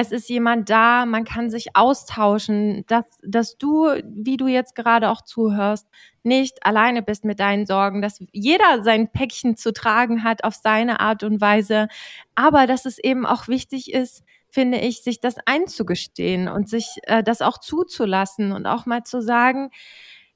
[0.00, 5.10] es ist jemand da, man kann sich austauschen, dass, dass du, wie du jetzt gerade
[5.10, 5.86] auch zuhörst,
[6.22, 11.00] nicht alleine bist mit deinen Sorgen, dass jeder sein Päckchen zu tragen hat auf seine
[11.00, 11.88] Art und Weise,
[12.34, 17.22] aber dass es eben auch wichtig ist, finde ich, sich das einzugestehen und sich äh,
[17.22, 19.70] das auch zuzulassen und auch mal zu sagen,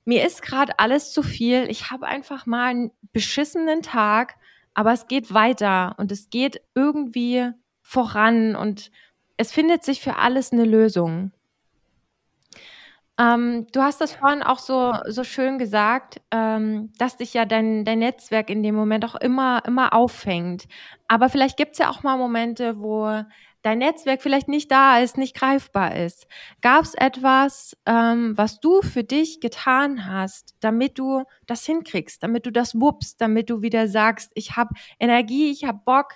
[0.05, 4.37] mir ist gerade alles zu viel, ich habe einfach mal einen beschissenen Tag,
[4.74, 7.50] aber es geht weiter und es geht irgendwie
[7.81, 8.90] voran und
[9.36, 11.32] es findet sich für alles eine Lösung.
[13.16, 17.84] Ähm, du hast das vorhin auch so, so schön gesagt, ähm, dass dich ja dein,
[17.84, 20.66] dein Netzwerk in dem Moment auch immer, immer auffängt.
[21.06, 23.22] Aber vielleicht gibt es ja auch mal Momente, wo
[23.62, 26.26] dein Netzwerk vielleicht nicht da ist, nicht greifbar ist.
[26.60, 32.46] Gab es etwas, ähm, was du für dich getan hast, damit du das hinkriegst, damit
[32.46, 36.14] du das wuppst, damit du wieder sagst, ich habe Energie, ich habe Bock,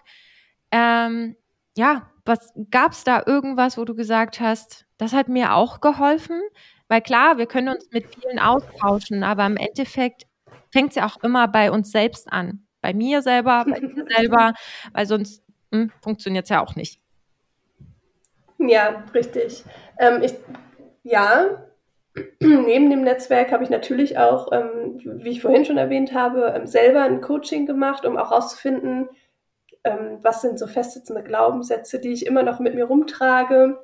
[0.72, 1.36] ähm,
[1.76, 6.40] ja, was gab's da irgendwas, wo du gesagt hast, das hat mir auch geholfen?
[6.86, 10.26] Weil klar, wir können uns mit vielen austauschen, aber im Endeffekt
[10.70, 12.66] fängt es ja auch immer bei uns selbst an.
[12.80, 14.54] Bei mir selber, bei dir selber,
[14.92, 17.00] weil sonst hm, funktioniert es ja auch nicht.
[18.58, 19.64] Ja, richtig.
[19.98, 20.34] Ähm, ich,
[21.02, 21.62] ja,
[22.40, 26.66] neben dem Netzwerk habe ich natürlich auch, ähm, wie ich vorhin schon erwähnt habe, ähm,
[26.66, 29.08] selber ein Coaching gemacht, um auch herauszufinden,
[29.88, 33.78] ähm, was sind so festsitzende Glaubenssätze, die ich immer noch mit mir rumtrage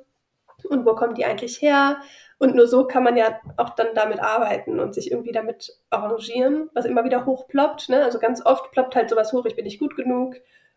[0.69, 1.97] und wo kommen die eigentlich her?
[2.37, 6.69] Und nur so kann man ja auch dann damit arbeiten und sich irgendwie damit arrangieren,
[6.73, 7.89] was immer wieder hochploppt.
[7.89, 8.03] Ne?
[8.03, 10.35] Also ganz oft ploppt halt sowas hoch, ich bin nicht gut genug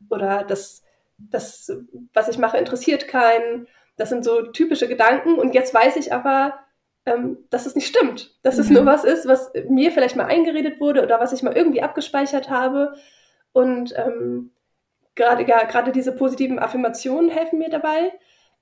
[0.09, 0.83] oder das,
[1.19, 1.73] das,
[2.15, 3.67] was ich mache, interessiert keinen.
[3.97, 5.35] Das sind so typische Gedanken.
[5.35, 6.61] Und jetzt weiß ich aber,
[7.07, 8.39] ähm, dass es nicht stimmt.
[8.43, 8.61] Dass mhm.
[8.61, 11.83] es nur was ist, was mir vielleicht mal eingeredet wurde oder was ich mal irgendwie
[11.83, 12.95] abgespeichert habe.
[13.53, 14.53] Und ähm,
[15.19, 18.13] gerade ja, gerade diese positiven Affirmationen helfen mir dabei.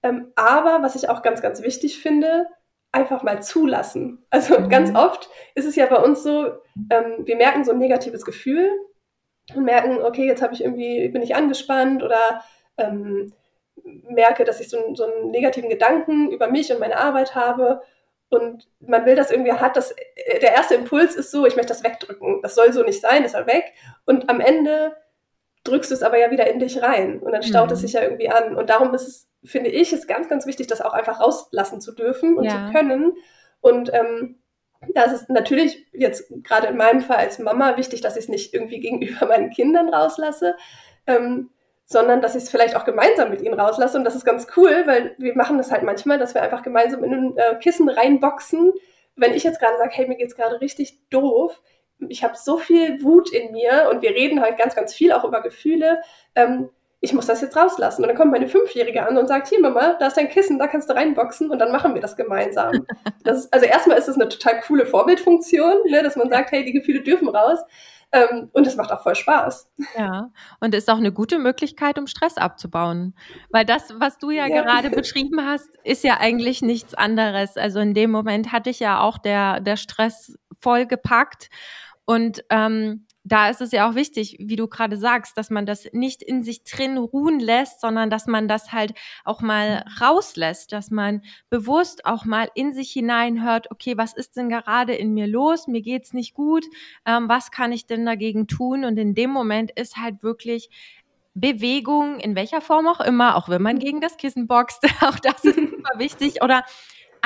[0.02, 2.46] Ähm, aber was ich auch ganz, ganz wichtig finde,
[2.90, 4.24] einfach mal zulassen.
[4.30, 4.68] Also mhm.
[4.68, 6.46] ganz oft ist es ja bei uns so,
[6.90, 8.70] ähm, wir merken so ein negatives Gefühl
[9.54, 12.42] und merken, okay, jetzt habe ich irgendwie, bin ich angespannt oder
[12.78, 13.32] ähm,
[13.84, 17.82] merke, dass ich so, so einen negativen Gedanken über mich und meine Arbeit habe
[18.28, 19.94] und man will das irgendwie hat, das,
[20.42, 22.40] der erste Impuls ist so, ich möchte das wegdrücken.
[22.42, 23.72] Das soll so nicht sein, das soll weg.
[24.04, 24.96] Und am Ende
[25.66, 27.72] drückst du es aber ja wieder in dich rein und dann staut mhm.
[27.74, 28.56] es sich ja irgendwie an.
[28.56, 31.92] Und darum ist es, finde ich, ist ganz, ganz wichtig, das auch einfach rauslassen zu
[31.92, 32.66] dürfen und ja.
[32.66, 33.14] zu können.
[33.60, 34.38] Und ähm,
[34.94, 38.54] das ist natürlich jetzt gerade in meinem Fall als Mama wichtig, dass ich es nicht
[38.54, 40.56] irgendwie gegenüber meinen Kindern rauslasse.
[41.06, 41.50] Ähm,
[41.88, 43.96] sondern dass ich es vielleicht auch gemeinsam mit ihnen rauslasse.
[43.96, 47.04] Und das ist ganz cool, weil wir machen das halt manchmal, dass wir einfach gemeinsam
[47.04, 48.72] in ein äh, Kissen reinboxen.
[49.14, 51.62] Wenn ich jetzt gerade sage, hey, mir geht's gerade richtig doof,
[52.08, 55.24] ich habe so viel Wut in mir und wir reden halt ganz, ganz viel auch
[55.24, 56.00] über Gefühle.
[56.34, 58.02] Ähm, ich muss das jetzt rauslassen.
[58.02, 60.66] Und dann kommt meine Fünfjährige an und sagt, hier Mama, da ist dein Kissen, da
[60.66, 62.86] kannst du reinboxen und dann machen wir das gemeinsam.
[63.24, 66.64] Das ist, also erstmal ist es eine total coole Vorbildfunktion, ne, dass man sagt, hey,
[66.64, 67.58] die Gefühle dürfen raus.
[68.12, 69.68] Ähm, und es macht auch voll Spaß.
[69.98, 70.30] Ja,
[70.60, 73.14] und ist auch eine gute Möglichkeit, um Stress abzubauen.
[73.50, 74.62] Weil das, was du ja, ja.
[74.62, 77.56] gerade beschrieben hast, ist ja eigentlich nichts anderes.
[77.56, 81.50] Also in dem Moment hatte ich ja auch der, der Stress voll gepackt.
[82.06, 85.88] Und ähm, da ist es ja auch wichtig, wie du gerade sagst, dass man das
[85.92, 90.92] nicht in sich drin ruhen lässt, sondern dass man das halt auch mal rauslässt, dass
[90.92, 95.66] man bewusst auch mal in sich hineinhört, okay, was ist denn gerade in mir los?
[95.66, 96.64] Mir geht's nicht gut.
[97.04, 98.84] Ähm, was kann ich denn dagegen tun?
[98.84, 100.70] Und in dem Moment ist halt wirklich
[101.34, 105.44] Bewegung, in welcher Form auch immer, auch wenn man gegen das Kissen boxt, auch das
[105.44, 106.42] ist super wichtig.
[106.42, 106.64] Oder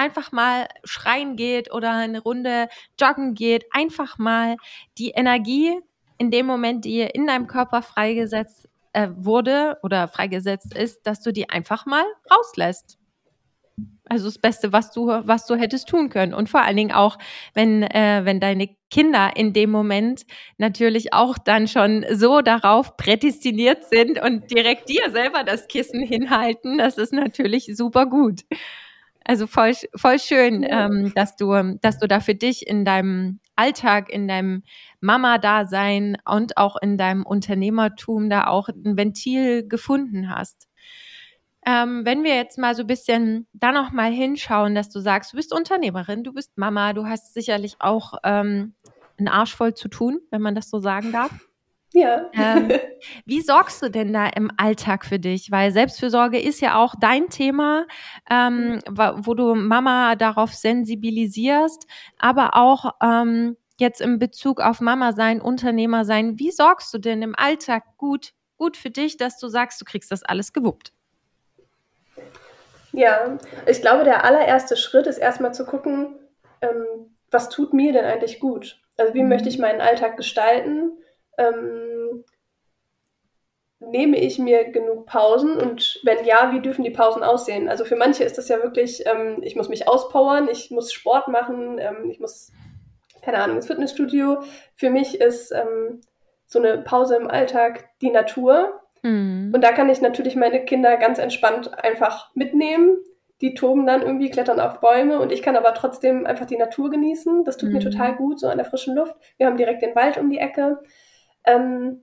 [0.00, 4.56] einfach mal schreien geht oder eine Runde joggen geht, einfach mal
[4.98, 5.78] die Energie
[6.16, 11.32] in dem Moment, die in deinem Körper freigesetzt äh, wurde oder freigesetzt ist, dass du
[11.32, 12.98] die einfach mal rauslässt.
[14.08, 16.34] Also das Beste, was du, was du hättest tun können.
[16.34, 17.16] Und vor allen Dingen auch,
[17.54, 20.26] wenn, äh, wenn deine Kinder in dem Moment
[20.58, 26.78] natürlich auch dann schon so darauf prädestiniert sind und direkt dir selber das Kissen hinhalten,
[26.78, 28.40] das ist natürlich super gut.
[29.24, 34.08] Also voll, voll schön, ähm, dass du, dass du da für dich in deinem Alltag,
[34.08, 34.62] in deinem
[35.00, 40.66] Mama-Dasein und auch in deinem Unternehmertum da auch ein Ventil gefunden hast.
[41.66, 45.32] Ähm, wenn wir jetzt mal so ein bisschen da noch mal hinschauen, dass du sagst,
[45.32, 48.74] du bist Unternehmerin, du bist Mama, du hast sicherlich auch ähm,
[49.18, 51.49] einen Arsch voll zu tun, wenn man das so sagen darf.
[51.92, 52.30] Ja.
[52.32, 52.70] Ähm,
[53.24, 55.50] wie sorgst du denn da im Alltag für dich?
[55.50, 57.86] Weil Selbstfürsorge ist ja auch dein Thema,
[58.30, 61.86] ähm, wo du Mama darauf sensibilisierst,
[62.18, 66.38] aber auch ähm, jetzt in Bezug auf Mama sein, Unternehmer sein.
[66.38, 70.12] Wie sorgst du denn im Alltag gut, gut für dich, dass du sagst, du kriegst
[70.12, 70.92] das alles gewuppt?
[72.92, 76.14] Ja, ich glaube, der allererste Schritt ist erstmal zu gucken,
[76.60, 78.80] ähm, was tut mir denn eigentlich gut?
[78.96, 79.28] Also wie mhm.
[79.28, 80.92] möchte ich meinen Alltag gestalten?
[81.40, 82.24] Ähm,
[83.80, 87.68] nehme ich mir genug Pausen und wenn ja, wie dürfen die Pausen aussehen?
[87.68, 91.28] Also für manche ist das ja wirklich, ähm, ich muss mich auspowern, ich muss Sport
[91.28, 92.52] machen, ähm, ich muss,
[93.22, 94.42] keine Ahnung, ins Fitnessstudio.
[94.76, 96.02] Für mich ist ähm,
[96.46, 98.80] so eine Pause im Alltag die Natur.
[99.02, 99.50] Mhm.
[99.54, 102.98] Und da kann ich natürlich meine Kinder ganz entspannt einfach mitnehmen.
[103.40, 106.90] Die toben dann irgendwie, klettern auf Bäume und ich kann aber trotzdem einfach die Natur
[106.90, 107.44] genießen.
[107.44, 107.76] Das tut mhm.
[107.76, 109.14] mir total gut, so an der frischen Luft.
[109.38, 110.82] Wir haben direkt den Wald um die Ecke.
[111.44, 112.02] Ähm,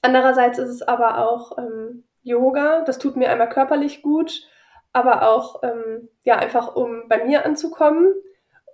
[0.00, 2.82] andererseits ist es aber auch ähm, Yoga.
[2.82, 4.48] Das tut mir einmal körperlich gut,
[4.92, 8.14] aber auch ähm, ja einfach um bei mir anzukommen.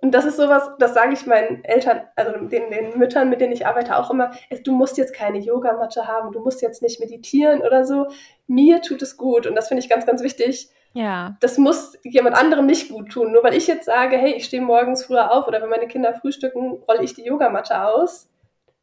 [0.01, 3.51] Und das ist sowas, das sage ich meinen Eltern, also den, den Müttern, mit denen
[3.51, 4.31] ich arbeite, auch immer.
[4.63, 8.07] Du musst jetzt keine Yogamatte haben, du musst jetzt nicht meditieren oder so.
[8.47, 10.69] Mir tut es gut und das finde ich ganz, ganz wichtig.
[10.93, 11.35] Ja.
[11.41, 13.31] Das muss jemand anderem nicht gut tun.
[13.31, 16.13] Nur weil ich jetzt sage, hey, ich stehe morgens früher auf oder wenn meine Kinder
[16.13, 18.29] frühstücken, rolle ich die Yogamatte aus.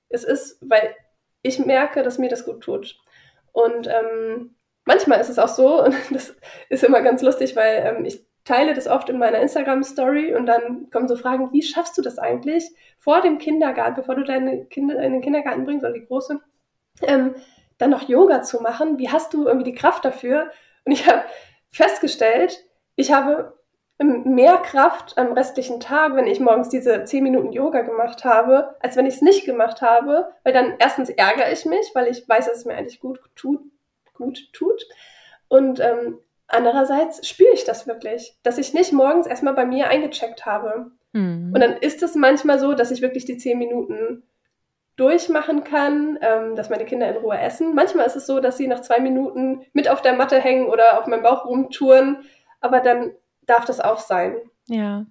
[0.08, 0.94] Es ist, weil
[1.46, 2.98] ich merke, dass mir das gut tut.
[3.52, 6.36] Und ähm, manchmal ist es auch so, und das
[6.68, 10.88] ist immer ganz lustig, weil ähm, ich teile das oft in meiner Instagram-Story und dann
[10.90, 15.00] kommen so Fragen, wie schaffst du das eigentlich vor dem Kindergarten, bevor du deine Kinder
[15.02, 16.40] in den Kindergarten bringst oder die Große,
[17.02, 17.34] ähm,
[17.78, 18.98] dann noch Yoga zu machen?
[18.98, 20.50] Wie hast du irgendwie die Kraft dafür?
[20.84, 21.24] Und ich habe
[21.72, 23.55] festgestellt, ich habe
[23.98, 28.96] mehr Kraft am restlichen Tag, wenn ich morgens diese 10 Minuten Yoga gemacht habe, als
[28.96, 32.46] wenn ich es nicht gemacht habe, weil dann erstens ärgere ich mich, weil ich weiß,
[32.46, 33.60] dass es mir eigentlich gut tut,
[34.12, 34.86] gut tut.
[35.48, 40.44] Und ähm, andererseits spüre ich das wirklich, dass ich nicht morgens erstmal bei mir eingecheckt
[40.44, 40.90] habe.
[41.12, 41.52] Mhm.
[41.54, 44.24] Und dann ist es manchmal so, dass ich wirklich die zehn Minuten
[44.96, 47.74] durchmachen kann, ähm, dass meine Kinder in Ruhe essen.
[47.74, 50.98] Manchmal ist es so, dass sie nach zwei Minuten mit auf der Matte hängen oder
[50.98, 52.24] auf meinem Bauch rumtouren,
[52.60, 53.12] aber dann
[53.46, 54.36] darf das auch sein.
[54.68, 55.06] Ja.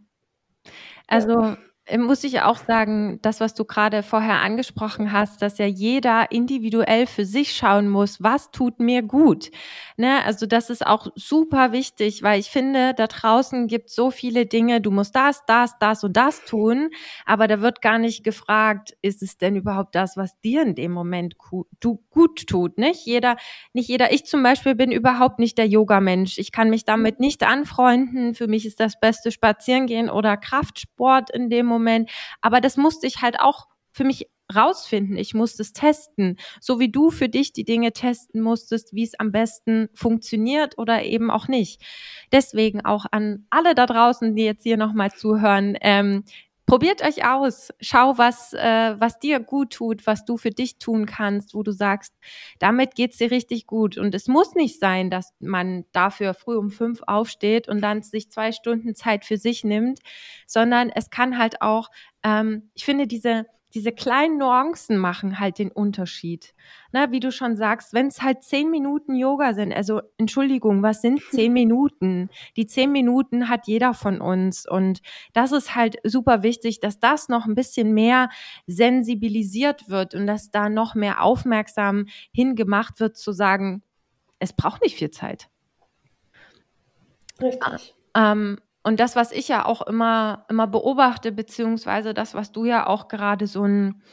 [1.07, 1.55] Also
[1.97, 7.05] muss ich auch sagen, das, was du gerade vorher angesprochen hast, dass ja jeder individuell
[7.05, 9.51] für sich schauen muss, was tut mir gut.
[9.95, 10.23] Ne?
[10.25, 14.81] Also das ist auch super wichtig, weil ich finde, da draußen gibt so viele Dinge,
[14.81, 16.89] du musst das, das, das und das tun,
[17.23, 20.91] aber da wird gar nicht gefragt, ist es denn überhaupt das, was dir in dem
[20.91, 21.35] Moment
[21.79, 23.05] du gut tut, nicht?
[23.05, 23.37] Jeder,
[23.73, 26.39] nicht jeder, ich zum Beispiel bin überhaupt nicht der Yoga-Mensch.
[26.39, 28.33] Ich kann mich damit nicht anfreunden.
[28.33, 31.74] Für mich ist das Beste Spazierengehen oder Kraftsport in dem Moment.
[31.75, 32.09] Moment.
[32.41, 35.17] Aber das musste ich halt auch für mich rausfinden.
[35.17, 39.19] Ich musste es testen, so wie du für dich die Dinge testen musstest, wie es
[39.19, 41.81] am besten funktioniert oder eben auch nicht.
[42.31, 46.23] Deswegen auch an alle da draußen, die jetzt hier nochmal zuhören, ähm,
[46.65, 47.69] probiert euch aus.
[47.79, 51.71] Schau, was, äh, was dir gut tut, was du für dich tun kannst, wo du
[51.71, 52.13] sagst,
[52.59, 53.97] damit geht's dir richtig gut.
[53.97, 58.31] Und es muss nicht sein, dass man dafür früh um fünf aufsteht und dann sich
[58.31, 59.99] zwei Stunden Zeit für sich nimmt,
[60.47, 61.89] sondern es kann halt auch,
[62.23, 63.45] ähm, ich finde diese
[63.75, 66.55] diese kleinen Nuancen machen halt den Unterschied.
[66.93, 71.01] Na, wie du schon sagst, wenn es halt zehn Minuten Yoga sind, also Entschuldigung, was
[71.01, 72.29] sind zehn Minuten?
[72.55, 75.01] Die zehn Minuten hat jeder von uns und
[75.33, 78.29] das ist halt super wichtig, dass das noch ein bisschen mehr
[78.65, 83.83] sensibilisiert wird und dass da noch mehr aufmerksam hingemacht wird, zu sagen,
[84.39, 85.49] es braucht nicht viel Zeit.
[87.41, 87.93] Richtig.
[88.15, 92.85] Ähm, und das, was ich ja auch immer, immer beobachte, beziehungsweise das, was du ja
[92.85, 94.03] auch gerade so ein,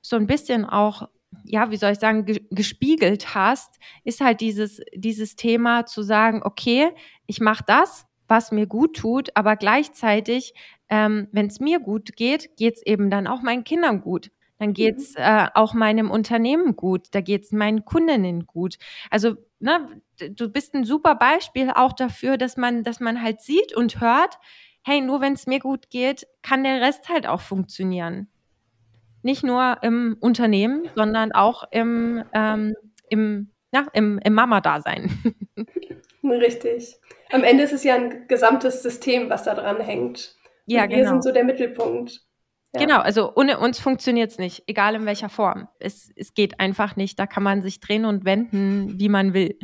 [0.00, 1.10] so ein bisschen auch,
[1.44, 6.40] ja, wie soll ich sagen, ge gespiegelt hast, ist halt dieses, dieses Thema zu sagen,
[6.42, 6.88] okay,
[7.26, 10.54] ich mache das, was mir gut tut, aber gleichzeitig,
[10.88, 14.30] ähm, wenn es mir gut geht, geht es eben dann auch meinen Kindern gut.
[14.58, 15.22] Dann geht es mhm.
[15.22, 18.76] äh, auch meinem Unternehmen gut, da geht es meinen Kundinnen gut.
[19.10, 23.74] Also ne, du bist ein super Beispiel auch dafür, dass man, dass man halt sieht
[23.74, 24.38] und hört,
[24.84, 28.28] hey, nur wenn es mir gut geht, kann der Rest halt auch funktionieren.
[29.22, 32.74] Nicht nur im Unternehmen, sondern auch im, ähm,
[33.08, 35.10] im, ja, im, im Mama-Dasein.
[36.22, 36.96] Richtig.
[37.32, 40.36] Am Ende ist es ja ein gesamtes System, was da dran hängt.
[40.66, 41.10] Ja, und wir genau.
[41.10, 42.22] sind so der Mittelpunkt.
[42.80, 45.68] Genau, also ohne uns funktioniert es nicht, egal in welcher Form.
[45.78, 47.18] Es, es geht einfach nicht.
[47.18, 49.58] Da kann man sich drehen und wenden, wie man will.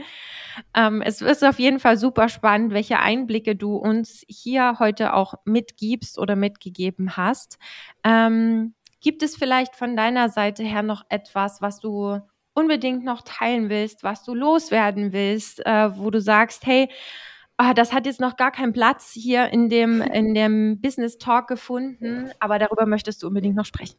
[0.75, 5.35] Ähm, es ist auf jeden Fall super spannend, welche Einblicke du uns hier heute auch
[5.45, 7.59] mitgibst oder mitgegeben hast.
[8.05, 12.21] Ähm, gibt es vielleicht von deiner Seite her noch etwas, was du
[12.55, 16.89] unbedingt noch teilen willst, was du loswerden willst, äh, wo du sagst, hey,
[17.61, 21.47] ah, das hat jetzt noch gar keinen Platz hier in dem, in dem Business Talk
[21.47, 23.99] gefunden, aber darüber möchtest du unbedingt noch sprechen.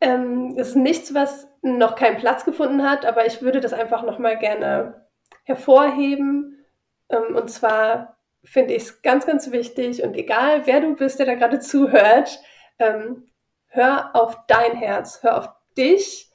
[0.00, 4.38] Ähm, ist nichts, was noch keinen Platz gefunden hat, aber ich würde das einfach nochmal
[4.38, 5.06] gerne
[5.44, 6.64] hervorheben.
[7.08, 11.26] Ähm, und zwar finde ich es ganz, ganz wichtig und egal, wer du bist, der
[11.26, 12.40] da gerade zuhört,
[12.78, 13.28] ähm,
[13.68, 16.31] hör auf dein Herz, hör auf dich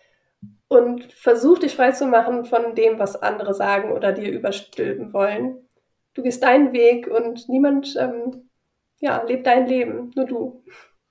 [0.67, 5.67] und versuch dich frei zu machen von dem, was andere sagen oder dir überstülpen wollen.
[6.13, 8.49] Du gehst deinen Weg und niemand ähm,
[8.99, 10.63] ja, lebt dein Leben, nur du.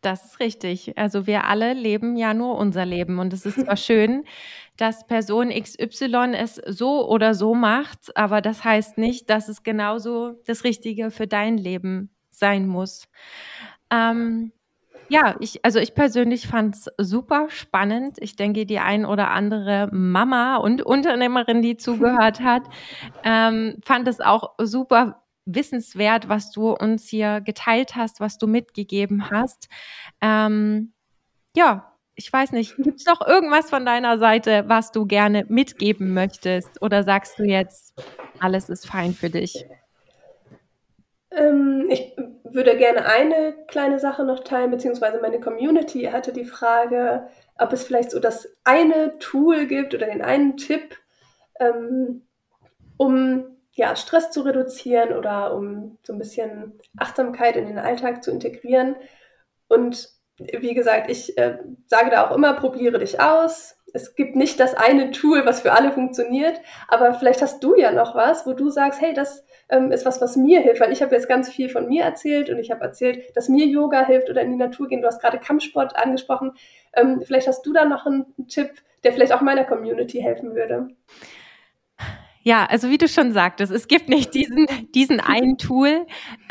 [0.03, 0.97] Das ist richtig.
[0.97, 3.19] Also wir alle leben ja nur unser Leben.
[3.19, 4.25] Und es ist zwar schön,
[4.77, 10.33] dass Person XY es so oder so macht, aber das heißt nicht, dass es genauso
[10.47, 13.09] das Richtige für dein Leben sein muss.
[13.91, 14.53] Ähm,
[15.09, 18.17] ja, ich, also ich persönlich fand es super spannend.
[18.21, 22.63] Ich denke, die ein oder andere Mama und Unternehmerin, die zugehört hat,
[23.25, 29.31] ähm, fand es auch super wissenswert, was du uns hier geteilt hast, was du mitgegeben
[29.31, 29.69] hast.
[30.21, 30.93] Ähm,
[31.55, 36.15] ja, ich weiß nicht, gibt es noch irgendwas von deiner Seite, was du gerne mitgeben
[36.15, 36.83] möchtest?
[36.83, 37.95] Oder sagst du jetzt,
[38.41, 39.65] alles ist fein für dich?
[41.31, 42.13] Ähm, ich
[42.57, 47.29] würde gerne eine kleine Sache noch teilen, beziehungsweise meine Community hatte die Frage,
[47.59, 50.97] ob es vielleicht so das eine Tool gibt oder den einen Tipp,
[51.61, 52.27] ähm,
[52.97, 58.31] um ja, Stress zu reduzieren oder um so ein bisschen Achtsamkeit in den Alltag zu
[58.31, 58.97] integrieren.
[59.69, 60.09] Und
[60.39, 64.75] wie gesagt, ich äh, sage da auch immer, probiere dich aus, es gibt nicht das
[64.75, 68.69] eine Tool, was für alle funktioniert, aber vielleicht hast du ja noch was, wo du
[68.71, 71.69] sagst, hey, das ähm, ist was, was mir hilft, weil ich habe jetzt ganz viel
[71.69, 74.89] von mir erzählt und ich habe erzählt, dass mir Yoga hilft oder in die Natur
[74.89, 75.01] gehen.
[75.01, 76.53] Du hast gerade Kampfsport angesprochen.
[76.95, 78.71] Ähm, vielleicht hast du da noch einen Tipp,
[79.03, 80.89] der vielleicht auch meiner Community helfen würde.
[82.43, 86.07] Ja, also wie du schon sagtest, es gibt nicht diesen, diesen einen Tool.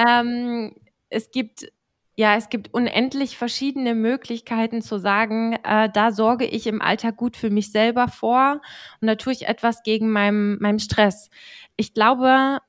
[0.06, 0.76] Ähm,
[1.10, 1.72] es gibt
[2.18, 7.36] ja, es gibt unendlich verschiedene Möglichkeiten zu sagen, äh, da sorge ich im Alltag gut
[7.36, 8.62] für mich selber vor
[9.02, 11.30] und da tue ich etwas gegen meinem, meinem Stress.
[11.76, 12.60] Ich glaube,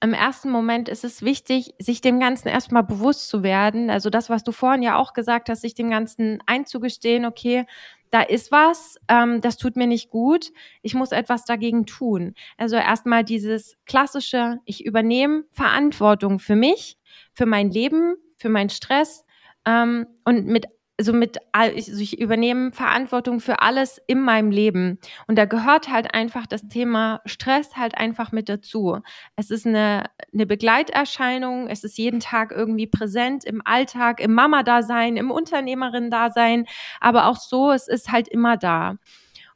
[0.00, 3.90] im ersten Moment ist es wichtig, sich dem Ganzen erstmal bewusst zu werden.
[3.90, 7.64] Also das, was du vorhin ja auch gesagt hast, sich dem Ganzen einzugestehen, okay,
[8.10, 10.52] da ist was, ähm, das tut mir nicht gut,
[10.82, 12.34] ich muss etwas dagegen tun.
[12.56, 16.98] Also erstmal dieses klassische, ich übernehme Verantwortung für mich,
[17.32, 19.24] für mein Leben, für meinen Stress
[19.66, 20.66] ähm, und mit
[20.98, 26.14] also mit also ich übernehme Verantwortung für alles in meinem Leben und da gehört halt
[26.14, 29.00] einfach das Thema Stress halt einfach mit dazu.
[29.34, 35.16] Es ist eine eine Begleiterscheinung, es ist jeden Tag irgendwie präsent im Alltag, im Mama-Dasein,
[35.16, 36.66] im Unternehmerin-Dasein,
[37.00, 38.96] aber auch so, es ist halt immer da.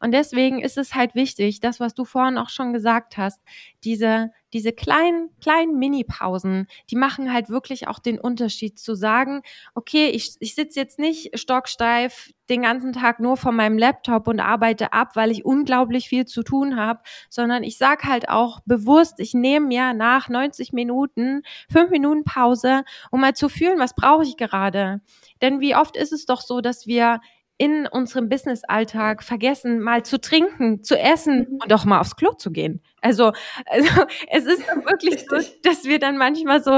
[0.01, 3.41] Und deswegen ist es halt wichtig, das, was du vorhin auch schon gesagt hast,
[3.85, 9.43] diese, diese kleinen, kleinen Mini-Pausen, die machen halt wirklich auch den Unterschied zu sagen,
[9.75, 14.41] okay, ich, ich sitze jetzt nicht stocksteif den ganzen Tag nur vor meinem Laptop und
[14.41, 19.21] arbeite ab, weil ich unglaublich viel zu tun habe, sondern ich sag halt auch bewusst,
[19.21, 24.25] ich nehme mir nach 90 Minuten fünf Minuten Pause, um mal zu fühlen, was brauche
[24.25, 25.01] ich gerade.
[25.41, 27.21] Denn wie oft ist es doch so, dass wir
[27.61, 31.59] in unserem Business-Alltag vergessen, mal zu trinken, zu essen mhm.
[31.63, 32.83] und auch mal aufs Klo zu gehen.
[33.03, 33.33] Also,
[33.67, 33.89] also
[34.31, 36.73] es ist wirklich so, dass wir dann manchmal so,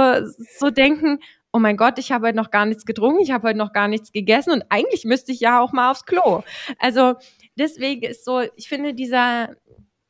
[0.58, 1.20] so denken,
[1.52, 3.86] oh mein Gott, ich habe heute noch gar nichts getrunken, ich habe heute noch gar
[3.86, 6.42] nichts gegessen und eigentlich müsste ich ja auch mal aufs Klo.
[6.80, 7.14] Also
[7.56, 9.50] deswegen ist so, ich finde dieser,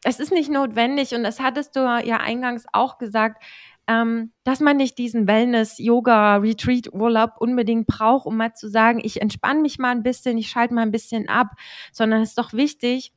[0.04, 3.44] es ist nicht notwendig und das hattest du ja eingangs auch gesagt,
[3.92, 9.00] ähm, dass man nicht diesen Wellness, Yoga, Retreat, Urlaub unbedingt braucht, um mal zu sagen,
[9.02, 11.48] ich entspanne mich mal ein bisschen, ich schalte mal ein bisschen ab,
[11.92, 13.12] sondern es ist doch wichtig,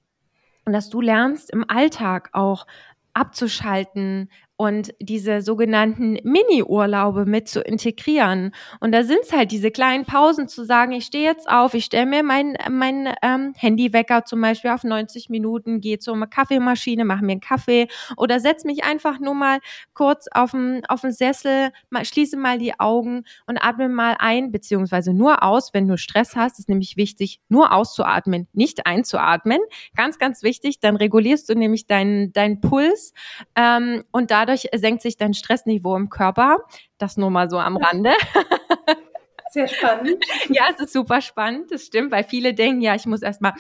[0.66, 2.66] dass du lernst im Alltag auch
[3.14, 8.54] abzuschalten, und diese sogenannten Mini-Urlaube mit zu integrieren.
[8.80, 11.86] Und da sind es halt diese kleinen Pausen zu sagen, ich stehe jetzt auf, ich
[11.86, 17.26] stelle mir mein, mein ähm, Handywecker zum Beispiel auf 90 Minuten, gehe zur Kaffeemaschine, mache
[17.26, 19.60] mir einen Kaffee oder setze mich einfach nur mal
[19.94, 24.54] kurz auf den, auf den Sessel, mal, schließe mal die Augen und atme mal ein,
[24.54, 29.60] beziehungsweise nur aus, wenn du Stress hast, ist nämlich wichtig, nur auszuatmen, nicht einzuatmen.
[29.98, 33.14] Ganz, ganz wichtig, dann regulierst du nämlich deinen, deinen Puls
[33.56, 36.58] ähm, und da dadurch senkt sich dein Stressniveau im Körper.
[36.98, 38.12] Das nur mal so am Rande.
[39.56, 40.18] Sehr spannend.
[40.50, 43.54] ja, es ist super spannend, das stimmt, weil viele denken, ja, ich muss erstmal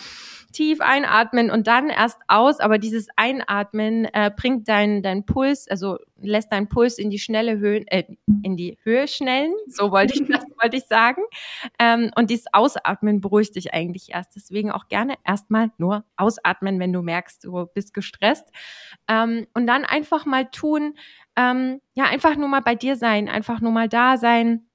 [0.51, 5.97] tief einatmen und dann erst aus, aber dieses Einatmen äh, bringt deinen dein Puls, also
[6.19, 8.03] lässt deinen Puls in die schnelle Höhe, äh,
[8.43, 11.21] in die Höhe schnellen, so wollte ich das wollte ich sagen.
[11.79, 14.35] Ähm, und dieses Ausatmen beruhigt dich eigentlich erst.
[14.35, 18.49] Deswegen auch gerne erstmal nur ausatmen, wenn du merkst, du bist gestresst.
[19.07, 20.97] Ähm, und dann einfach mal tun,
[21.37, 24.67] ähm, ja, einfach nur mal bei dir sein, einfach nur mal da sein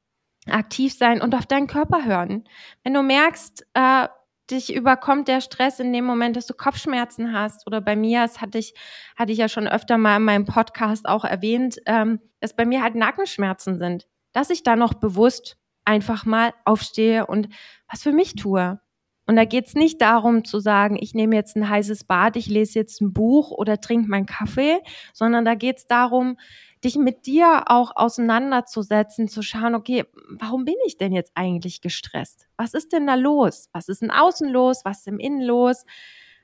[0.49, 2.45] aktiv sein und auf deinen Körper hören.
[2.83, 4.09] Wenn du merkst, äh,
[4.51, 8.41] dich überkommt der Stress in dem Moment, dass du Kopfschmerzen hast oder bei mir, das
[8.41, 8.75] hatte ich,
[9.17, 12.83] hatte ich ja schon öfter mal in meinem Podcast auch erwähnt, ähm, dass bei mir
[12.83, 17.49] halt Nackenschmerzen sind, dass ich da noch bewusst einfach mal aufstehe und
[17.89, 18.81] was für mich tue.
[19.27, 22.81] Und da geht's nicht darum zu sagen, ich nehme jetzt ein heißes Bad, ich lese
[22.81, 24.81] jetzt ein Buch oder trinke meinen Kaffee,
[25.13, 26.37] sondern da geht's darum,
[26.85, 32.49] dich mit dir auch auseinanderzusetzen, zu schauen, okay, warum bin ich denn jetzt eigentlich gestresst?
[32.57, 33.69] Was ist denn da los?
[33.73, 34.83] Was ist im Außen los?
[34.85, 35.85] Was ist im Innen los?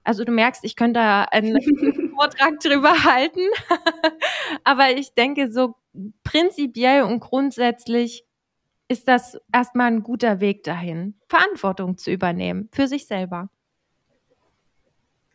[0.04, 1.60] Also du merkst, ich könnte da einen
[2.14, 3.40] Vortrag drüber halten.
[4.64, 5.74] Aber ich denke, so
[6.22, 8.24] prinzipiell und grundsätzlich
[8.88, 13.50] ist das erstmal ein guter Weg dahin, Verantwortung zu übernehmen für sich selber.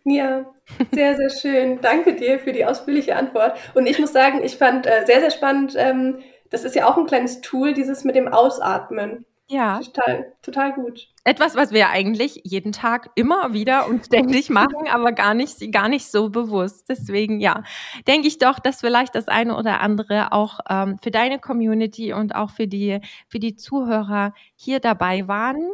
[0.03, 0.51] Ja,
[0.91, 1.79] sehr, sehr schön.
[1.81, 3.57] Danke dir für die ausführliche Antwort.
[3.73, 6.19] Und ich muss sagen, ich fand äh, sehr, sehr spannend, ähm,
[6.51, 9.25] das ist ja auch ein kleines Tool, dieses mit dem Ausatmen.
[9.51, 9.79] Ja.
[9.79, 11.09] Total, total gut.
[11.25, 15.89] Etwas, was wir eigentlich jeden Tag immer wieder und ständig machen, aber gar nicht, gar
[15.89, 16.85] nicht so bewusst.
[16.87, 17.63] Deswegen, ja,
[18.07, 22.33] denke ich doch, dass vielleicht das eine oder andere auch ähm, für deine Community und
[22.33, 25.71] auch für die, für die Zuhörer hier dabei waren.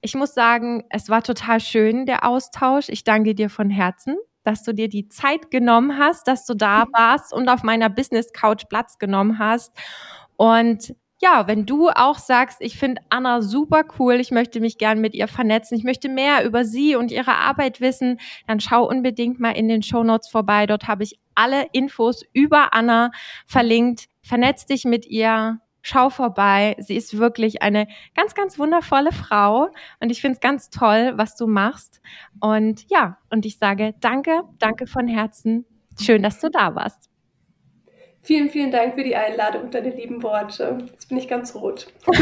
[0.00, 2.88] Ich muss sagen, es war total schön, der Austausch.
[2.88, 4.16] Ich danke dir von Herzen
[4.50, 8.32] dass du dir die Zeit genommen hast, dass du da warst und auf meiner Business
[8.32, 9.72] Couch Platz genommen hast.
[10.36, 15.00] Und ja, wenn du auch sagst, ich finde Anna super cool, ich möchte mich gern
[15.00, 19.38] mit ihr vernetzen, ich möchte mehr über sie und ihre Arbeit wissen, dann schau unbedingt
[19.38, 20.66] mal in den Show Notes vorbei.
[20.66, 23.12] Dort habe ich alle Infos über Anna
[23.46, 24.06] verlinkt.
[24.22, 26.76] Vernetz dich mit ihr, schau vorbei.
[26.78, 29.70] Sie ist wirklich eine ganz, ganz wundervolle Frau
[30.00, 32.00] und ich finde es ganz toll, was du machst.
[32.40, 35.64] Und ja, und ich sage danke, danke von Herzen.
[36.00, 37.09] Schön, dass du da warst.
[38.22, 40.78] Vielen, vielen Dank für die Einladung und deine lieben Worte.
[40.92, 41.86] Jetzt bin ich ganz rot.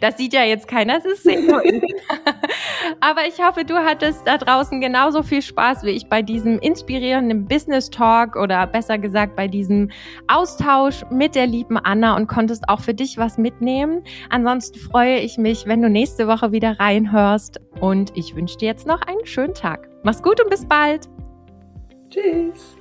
[0.00, 1.62] Das sieht ja jetzt keiner, das ist sehr gut.
[3.00, 7.46] Aber ich hoffe, du hattest da draußen genauso viel Spaß wie ich bei diesem inspirierenden
[7.46, 9.90] Business Talk oder besser gesagt bei diesem
[10.28, 14.02] Austausch mit der lieben Anna und konntest auch für dich was mitnehmen.
[14.30, 18.86] Ansonsten freue ich mich, wenn du nächste Woche wieder reinhörst und ich wünsche dir jetzt
[18.86, 19.88] noch einen schönen Tag.
[20.02, 21.08] Mach's gut und bis bald.
[22.10, 22.76] Tschüss.